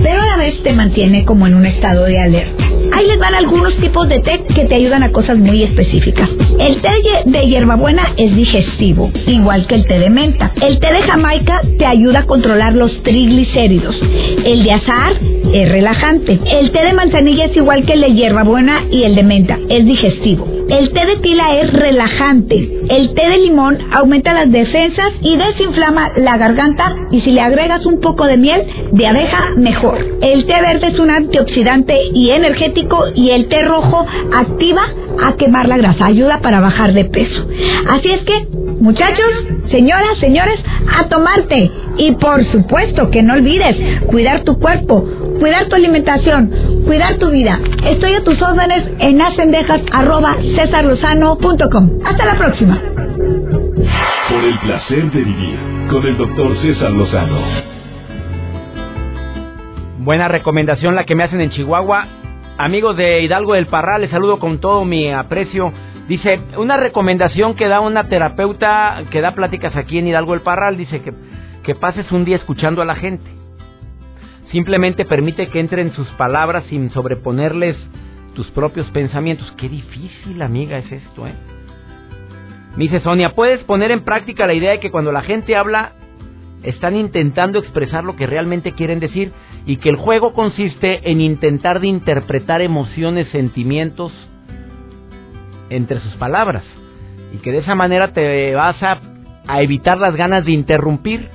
pero 0.04 0.22
a 0.22 0.26
la 0.26 0.38
vez 0.38 0.62
te 0.64 0.74
mantiene 0.74 1.26
como 1.26 1.48
en 1.48 1.56
un 1.56 1.66
estado 1.66 2.06
de 2.06 2.20
alerta. 2.20 2.64
Ahí 3.00 3.08
les 3.08 3.18
van 3.18 3.34
algunos 3.34 3.78
tipos 3.78 4.10
de 4.10 4.20
té 4.20 4.42
que 4.54 4.66
te 4.66 4.76
ayudan 4.76 5.04
a 5.04 5.12
cosas 5.14 5.38
muy 5.38 5.64
específicas. 5.64 6.30
El 6.60 6.82
té 6.82 6.90
de 7.24 7.48
hierbabuena 7.48 8.12
es 8.18 8.36
digestivo, 8.36 9.10
igual 9.26 9.68
que 9.68 9.76
el 9.76 9.86
té 9.86 10.00
de 10.00 10.10
menta. 10.10 10.52
El 10.62 10.82
té 10.82 10.88
de 10.88 11.04
Jamaica 11.04 11.62
te 11.78 11.86
ayuda 11.86 12.20
a 12.20 12.26
controlar 12.26 12.74
los 12.74 12.92
triglicéridos. 13.04 13.96
El 14.44 14.64
de 14.66 14.72
azahar 14.74 15.14
es 15.54 15.72
relajante. 15.72 16.42
El 16.60 16.72
té 16.72 16.82
de 16.84 16.94
manzanilla 16.94 17.46
es 17.46 17.56
igual 17.56 17.86
que 17.86 17.94
el 17.94 18.02
de 18.02 18.14
hierbabuena 18.16 18.84
y 18.92 19.04
el 19.04 19.16
de 19.16 19.24
menta, 19.24 19.58
es 19.70 19.86
digestivo. 19.86 20.46
El 20.68 20.92
té 20.92 21.06
de 21.06 21.16
tila 21.22 21.56
es 21.62 21.72
relajante. 21.72 22.70
El 22.90 23.14
té 23.14 23.30
de 23.30 23.38
limón 23.38 23.78
aumenta 23.92 24.34
las 24.34 24.52
defensas 24.52 25.14
y 25.22 25.38
desinflama 25.38 26.12
la 26.18 26.38
garganta 26.38 26.94
y 27.12 27.22
si 27.22 27.32
le 27.32 27.42
agregas 27.42 27.86
un 27.86 28.02
poco 28.02 28.26
de 28.26 28.36
miel 28.36 28.64
de 28.92 29.08
abeja, 29.08 29.52
mejor. 29.56 29.98
El 30.22 30.46
té 30.46 30.62
verde 30.62 30.88
es 30.88 31.00
un 31.00 31.10
antioxidante 31.10 31.96
y 32.14 32.32
energético 32.32 32.89
y 33.16 33.32
el 33.32 33.48
té 33.48 33.64
rojo 33.64 34.06
activa 34.34 34.82
a 35.24 35.34
quemar 35.34 35.68
la 35.68 35.78
grasa, 35.78 36.06
ayuda 36.06 36.40
para 36.42 36.60
bajar 36.60 36.94
de 36.94 37.06
peso. 37.06 37.48
Así 37.90 38.10
es 38.10 38.22
que, 38.22 38.48
muchachos, 38.80 39.26
señoras, 39.70 40.18
señores, 40.20 40.60
a 40.98 41.08
tomarte. 41.08 41.72
Y 41.98 42.14
por 42.14 42.44
supuesto 42.46 43.12
que 43.12 43.22
no 43.22 43.34
olvides 43.34 44.04
cuidar 44.06 44.44
tu 44.44 44.58
cuerpo, 44.60 45.06
cuidar 45.40 45.68
tu 45.68 45.76
alimentación, 45.76 46.84
cuidar 46.86 47.18
tu 47.18 47.30
vida. 47.30 47.60
Estoy 47.86 48.14
a 48.14 48.24
tus 48.24 48.42
órdenes 48.42 48.86
en 49.00 49.22
acendejas.com. 49.22 51.90
Hasta 52.06 52.26
la 52.26 52.38
próxima. 52.38 52.80
Por 54.30 54.44
el 54.44 54.58
placer 54.60 55.12
de 55.12 55.24
vivir 55.24 55.60
con 55.90 56.06
el 56.06 56.18
doctor 56.18 56.56
César 56.62 56.92
Lozano. 56.92 57.40
Buena 60.00 60.28
recomendación 60.28 60.96
la 60.96 61.04
que 61.04 61.16
me 61.16 61.24
hacen 61.24 61.42
en 61.42 61.50
Chihuahua. 61.50 62.19
Amigos 62.62 62.98
de 62.98 63.22
Hidalgo 63.22 63.54
del 63.54 63.68
Parral, 63.68 64.02
les 64.02 64.10
saludo 64.10 64.38
con 64.38 64.60
todo 64.60 64.84
mi 64.84 65.10
aprecio. 65.14 65.72
Dice, 66.10 66.42
una 66.58 66.76
recomendación 66.76 67.56
que 67.56 67.70
da 67.70 67.80
una 67.80 68.10
terapeuta 68.10 69.02
que 69.12 69.22
da 69.22 69.32
pláticas 69.32 69.78
aquí 69.78 69.98
en 69.98 70.08
Hidalgo 70.08 70.34
del 70.34 70.42
Parral, 70.42 70.76
dice 70.76 71.02
que, 71.02 71.14
que 71.64 71.74
pases 71.76 72.12
un 72.12 72.26
día 72.26 72.36
escuchando 72.36 72.82
a 72.82 72.86
la 72.86 72.96
gente. 72.96 73.32
Simplemente 74.52 75.06
permite 75.06 75.48
que 75.48 75.62
entren 75.62 75.94
sus 75.94 76.10
palabras 76.18 76.66
sin 76.66 76.90
sobreponerles 76.90 77.78
tus 78.36 78.52
propios 78.52 78.88
pensamientos. 78.92 79.50
Qué 79.56 79.70
difícil, 79.70 80.42
amiga, 80.42 80.80
es 80.80 80.92
esto, 80.92 81.28
¿eh? 81.28 81.36
Me 82.76 82.84
dice 82.84 83.00
Sonia, 83.00 83.36
¿puedes 83.36 83.64
poner 83.64 83.92
en 83.92 84.04
práctica 84.04 84.46
la 84.46 84.54
idea 84.54 84.72
de 84.72 84.82
que 84.82 84.92
cuando 84.92 85.14
la 85.14 85.22
gente 85.22 85.56
habla 85.56 85.94
están 86.64 86.98
intentando 86.98 87.58
expresar 87.58 88.04
lo 88.04 88.18
que 88.18 88.28
realmente 88.28 88.74
quieren 88.74 89.00
decir 89.00 89.32
y 89.66 89.78
que 89.78 89.90
el 89.90 89.96
juego 89.96 90.34
consiste 90.34 91.12
en 91.12 91.22
intentar 91.22 91.80
de 91.80 91.88
interpretar 91.88 92.62
emociones, 92.62 93.28
sentimientos 93.30 94.12
entre 95.70 96.00
sus 96.00 96.14
palabras 96.16 96.64
y 97.34 97.38
que 97.38 97.52
de 97.52 97.60
esa 97.60 97.76
manera 97.76 98.14
te 98.14 98.56
vas 98.56 98.82
a, 98.82 99.00
a 99.48 99.62
evitar 99.62 99.98
las 99.98 100.16
ganas 100.16 100.46
de 100.46 100.52
interrumpir 100.52 101.30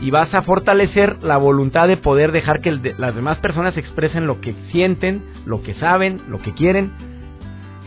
y 0.00 0.10
vas 0.10 0.32
a 0.34 0.42
fortalecer 0.42 1.22
la 1.22 1.36
voluntad 1.36 1.88
de 1.88 1.96
poder 1.96 2.32
dejar 2.32 2.60
que 2.60 2.72
las 2.98 3.14
demás 3.14 3.38
personas 3.38 3.76
expresen 3.76 4.26
lo 4.26 4.40
que 4.40 4.54
sienten, 4.70 5.22
lo 5.46 5.62
que 5.62 5.74
saben, 5.74 6.22
lo 6.28 6.40
que 6.40 6.52
quieren. 6.52 6.92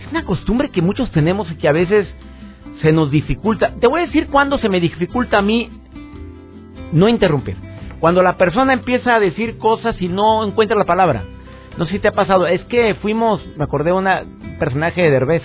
Es 0.01 0.11
una 0.11 0.23
costumbre 0.23 0.69
que 0.69 0.81
muchos 0.81 1.11
tenemos 1.11 1.51
y 1.51 1.55
que 1.55 1.67
a 1.67 1.73
veces 1.73 2.07
se 2.81 2.91
nos 2.91 3.11
dificulta. 3.11 3.73
Te 3.79 3.87
voy 3.87 4.01
a 4.01 4.05
decir 4.05 4.27
cuándo 4.27 4.57
se 4.57 4.69
me 4.69 4.79
dificulta 4.79 5.39
a 5.39 5.41
mí 5.41 5.69
no 6.91 7.09
interrumpir. 7.09 7.66
Cuando 7.99 8.21
la 8.21 8.37
persona 8.37 8.73
empieza 8.73 9.15
a 9.15 9.19
decir 9.19 9.57
cosas 9.57 9.99
y 10.01 10.07
no 10.07 10.43
encuentra 10.43 10.77
la 10.77 10.85
palabra. 10.85 11.23
No 11.77 11.85
sé 11.85 11.93
si 11.93 11.99
te 11.99 12.09
ha 12.09 12.13
pasado. 12.13 12.47
Es 12.47 12.63
que 12.65 12.95
fuimos, 12.95 13.45
me 13.57 13.63
acordé 13.63 13.91
de 13.91 13.97
un 13.97 14.07
personaje 14.59 15.01
de 15.01 15.11
Derbez, 15.11 15.43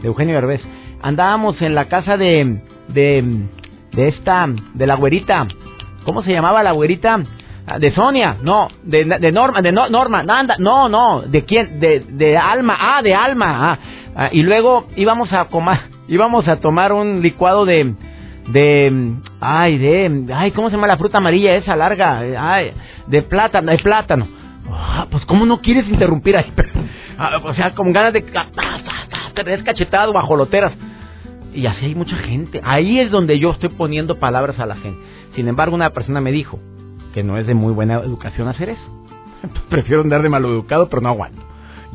de 0.00 0.08
Eugenio 0.08 0.34
Derbez. 0.34 0.60
Andábamos 1.02 1.60
en 1.60 1.74
la 1.74 1.86
casa 1.86 2.16
de, 2.16 2.60
de, 2.88 3.46
de 3.92 4.08
esta, 4.08 4.48
de 4.74 4.86
la 4.86 4.94
güerita. 4.94 5.46
¿Cómo 6.04 6.22
se 6.22 6.32
llamaba 6.32 6.62
la 6.62 6.72
güerita? 6.72 7.20
Ah, 7.66 7.78
de 7.78 7.92
Sonia, 7.92 8.38
no, 8.42 8.68
de, 8.82 9.04
de 9.04 9.30
Norma, 9.30 9.62
de 9.62 9.70
no, 9.70 9.88
Norma, 9.88 10.24
anda, 10.26 10.56
no, 10.58 10.88
no, 10.88 11.22
de 11.22 11.44
quién, 11.44 11.78
de, 11.78 12.00
de 12.00 12.36
Alma, 12.36 12.76
ah, 12.76 13.02
de 13.02 13.14
Alma, 13.14 13.70
ah, 13.70 13.78
ah 14.16 14.28
y 14.32 14.42
luego 14.42 14.88
íbamos 14.96 15.32
a 15.32 15.44
comer, 15.44 15.78
íbamos 16.08 16.48
a 16.48 16.56
tomar 16.56 16.92
un 16.92 17.22
licuado 17.22 17.64
de, 17.64 17.94
de, 18.48 19.14
ay, 19.40 19.78
de, 19.78 20.34
ay, 20.34 20.50
¿cómo 20.50 20.68
se 20.68 20.76
llama 20.76 20.86
la 20.86 20.96
fruta 20.96 21.18
amarilla 21.18 21.54
esa 21.54 21.76
larga? 21.76 22.20
Ay, 22.38 22.72
de 23.06 23.22
plátano, 23.22 23.70
de 23.70 23.78
plátano. 23.78 24.26
Ah, 24.70 25.06
pues, 25.10 25.24
¿cómo 25.26 25.46
no 25.46 25.60
quieres 25.60 25.88
interrumpir 25.88 26.36
ahí? 26.36 26.52
Ah, 27.18 27.38
o 27.44 27.54
sea, 27.54 27.74
con 27.74 27.92
ganas 27.92 28.14
de, 28.14 28.22
te 28.22 29.44
descachetado, 29.44 30.12
bajoloteras. 30.12 30.72
Y 31.54 31.66
así 31.66 31.84
hay 31.84 31.94
mucha 31.94 32.16
gente. 32.16 32.60
Ahí 32.64 32.98
es 32.98 33.10
donde 33.10 33.38
yo 33.38 33.50
estoy 33.50 33.68
poniendo 33.68 34.18
palabras 34.18 34.58
a 34.58 34.66
la 34.66 34.76
gente. 34.76 34.98
Sin 35.34 35.46
embargo, 35.46 35.74
una 35.74 35.90
persona 35.90 36.20
me 36.20 36.32
dijo 36.32 36.58
que 37.12 37.22
no 37.22 37.36
es 37.36 37.46
de 37.46 37.54
muy 37.54 37.72
buena 37.72 37.96
educación 37.96 38.48
hacer 38.48 38.70
eso. 38.70 39.06
Prefiero 39.68 40.02
andar 40.02 40.22
de 40.22 40.30
maleducado, 40.30 40.88
pero 40.88 41.02
no 41.02 41.10
aguanto. 41.10 41.42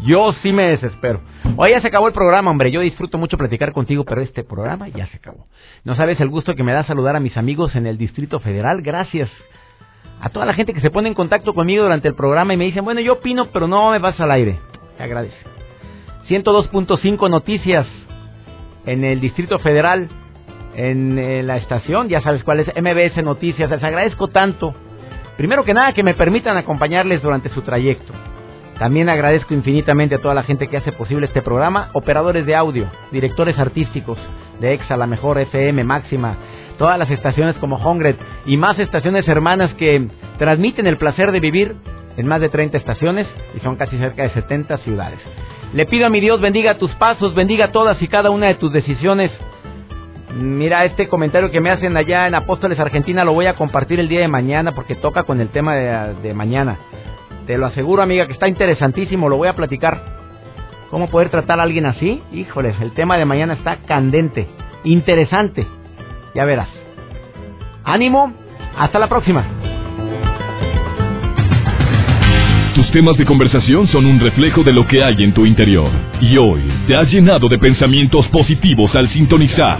Yo 0.06 0.34
sí 0.44 0.54
me 0.54 0.70
desespero. 0.70 1.20
Hoy 1.60 1.72
ya 1.72 1.82
se 1.82 1.88
acabó 1.88 2.08
el 2.08 2.14
programa, 2.14 2.52
hombre. 2.52 2.70
Yo 2.70 2.82
disfruto 2.82 3.18
mucho 3.18 3.36
platicar 3.36 3.74
contigo, 3.74 4.06
pero 4.06 4.22
este 4.22 4.44
programa 4.44 4.90
ya 4.90 5.08
se 5.08 5.18
acabó. 5.18 5.48
No 5.84 5.96
sabes 5.96 6.20
el 6.20 6.30
gusto 6.30 6.54
que 6.54 6.62
me 6.62 6.72
da 6.72 6.84
saludar 6.84 7.16
a 7.16 7.20
mis 7.20 7.36
amigos 7.36 7.76
en 7.76 7.88
el 7.88 7.98
Distrito 7.98 8.40
Federal. 8.40 8.84
Gracias 8.84 9.28
a 10.22 10.30
toda 10.30 10.46
la 10.46 10.54
gente 10.54 10.72
que 10.72 10.82
se 10.82 10.92
pone 10.92 11.08
en 11.08 11.16
contacto 11.16 11.56
conmigo 11.56 11.82
durante 11.82 12.08
el 12.08 12.14
programa 12.14 12.54
y 12.54 12.58
me 12.58 12.66
dicen, 12.66 12.86
bueno, 12.86 13.02
yo 13.02 13.14
opino, 13.14 13.48
pero 13.48 13.68
no 13.68 13.90
me 13.90 13.98
vas 13.98 14.20
al 14.20 14.30
aire. 14.30 14.60
Te 14.98 15.04
agradezco. 15.04 15.50
102.5 16.30 17.28
noticias 17.28 17.88
en 18.86 19.04
el 19.04 19.20
Distrito 19.20 19.58
Federal, 19.58 20.10
en 20.76 21.18
eh, 21.18 21.42
la 21.42 21.58
estación, 21.58 22.08
ya 22.08 22.22
sabes 22.22 22.44
cuál 22.44 22.60
es, 22.60 22.68
MBS 22.68 23.24
Noticias. 23.24 23.72
Les 23.72 23.84
agradezco 23.84 24.28
tanto. 24.28 24.76
Primero 25.38 25.64
que 25.66 25.74
nada, 25.74 25.94
que 25.94 26.04
me 26.04 26.14
permitan 26.14 26.56
acompañarles 26.56 27.24
durante 27.24 27.50
su 27.50 27.64
trayecto. 27.64 28.14
También 28.80 29.10
agradezco 29.10 29.54
infinitamente 29.54 30.16
a 30.16 30.20
toda 30.20 30.36
la 30.36 30.44
gente 30.44 30.68
que 30.68 30.78
hace 30.78 30.92
posible 30.92 31.26
este 31.26 31.42
programa, 31.42 31.90
operadores 31.94 32.46
de 32.46 32.56
audio, 32.56 32.86
directores 33.12 33.58
artísticos, 33.58 34.20
de 34.60 34.74
EXA, 34.74 34.98
la 34.98 35.08
mejor 35.08 35.40
FM 35.40 35.84
máxima, 35.84 36.36
todas 36.78 36.98
las 37.00 37.10
estaciones 37.10 37.56
como 37.58 37.78
Hongred 37.78 38.16
y 38.46 38.58
más 38.58 38.78
estaciones 38.78 39.28
hermanas 39.28 39.74
que 39.76 40.08
transmiten 40.38 40.86
el 40.86 40.98
placer 40.98 41.32
de 41.32 41.40
vivir 41.40 41.76
en 42.18 42.28
más 42.28 42.40
de 42.40 42.50
30 42.50 42.78
estaciones 42.78 43.28
y 43.56 43.60
son 43.62 43.76
casi 43.78 43.98
cerca 43.98 44.24
de 44.24 44.30
70 44.30 44.78
ciudades. 44.78 45.20
Le 45.74 45.86
pido 45.86 46.06
a 46.06 46.10
mi 46.10 46.20
Dios 46.20 46.40
bendiga 46.40 46.78
tus 46.78 46.92
pasos, 46.96 47.36
bendiga 47.36 47.72
todas 47.72 48.02
y 48.02 48.08
cada 48.08 48.30
una 48.30 48.48
de 48.48 48.56
tus 48.56 48.72
decisiones. 48.72 49.32
Mira, 50.36 50.86
este 50.86 51.08
comentario 51.08 51.52
que 51.52 51.62
me 51.62 51.72
hacen 51.72 51.98
allá 51.98 52.28
en 52.28 52.36
Apóstoles 52.36 52.80
Argentina 52.80 53.24
lo 53.24 53.34
voy 53.34 53.48
a 53.48 53.56
compartir 53.56 54.00
el 54.00 54.08
día 54.08 54.20
de 54.20 54.28
mañana 54.28 54.74
porque 54.74 54.96
toca 54.96 55.24
con 55.24 55.42
el 55.42 55.50
tema 55.50 55.76
de, 55.76 56.14
de 56.22 56.34
mañana. 56.34 56.78
Te 57.48 57.58
lo 57.58 57.66
aseguro, 57.66 58.04
amiga, 58.04 58.28
que 58.28 58.34
está 58.34 58.50
interesantísimo, 58.50 59.30
lo 59.30 59.38
voy 59.38 59.48
a 59.48 59.56
platicar. 59.56 60.04
¿Cómo 60.92 61.10
poder 61.10 61.30
tratar 61.30 61.62
a 61.62 61.64
alguien 61.64 61.86
así? 61.86 62.22
Híjole, 62.34 62.76
el 62.82 62.92
tema 62.92 63.18
de 63.18 63.24
mañana 63.24 63.54
está 63.54 63.78
candente, 63.78 64.48
interesante. 64.84 65.66
Ya 66.36 66.44
verás. 66.44 66.68
Ánimo, 67.86 68.34
hasta 68.78 69.00
la 69.00 69.08
próxima. 69.08 69.46
Tus 72.76 72.92
temas 72.92 73.18
de 73.18 73.26
conversación 73.26 73.88
son 73.88 74.06
un 74.06 74.20
reflejo 74.20 74.62
de 74.64 74.74
lo 74.74 74.86
que 74.86 75.02
hay 75.02 75.24
en 75.24 75.34
tu 75.34 75.46
interior. 75.46 75.90
Y 76.20 76.38
hoy 76.38 76.62
te 76.86 76.98
has 76.98 77.10
llenado 77.10 77.48
de 77.48 77.58
pensamientos 77.58 78.28
positivos 78.28 78.94
al 78.94 79.08
sintonizar. 79.10 79.80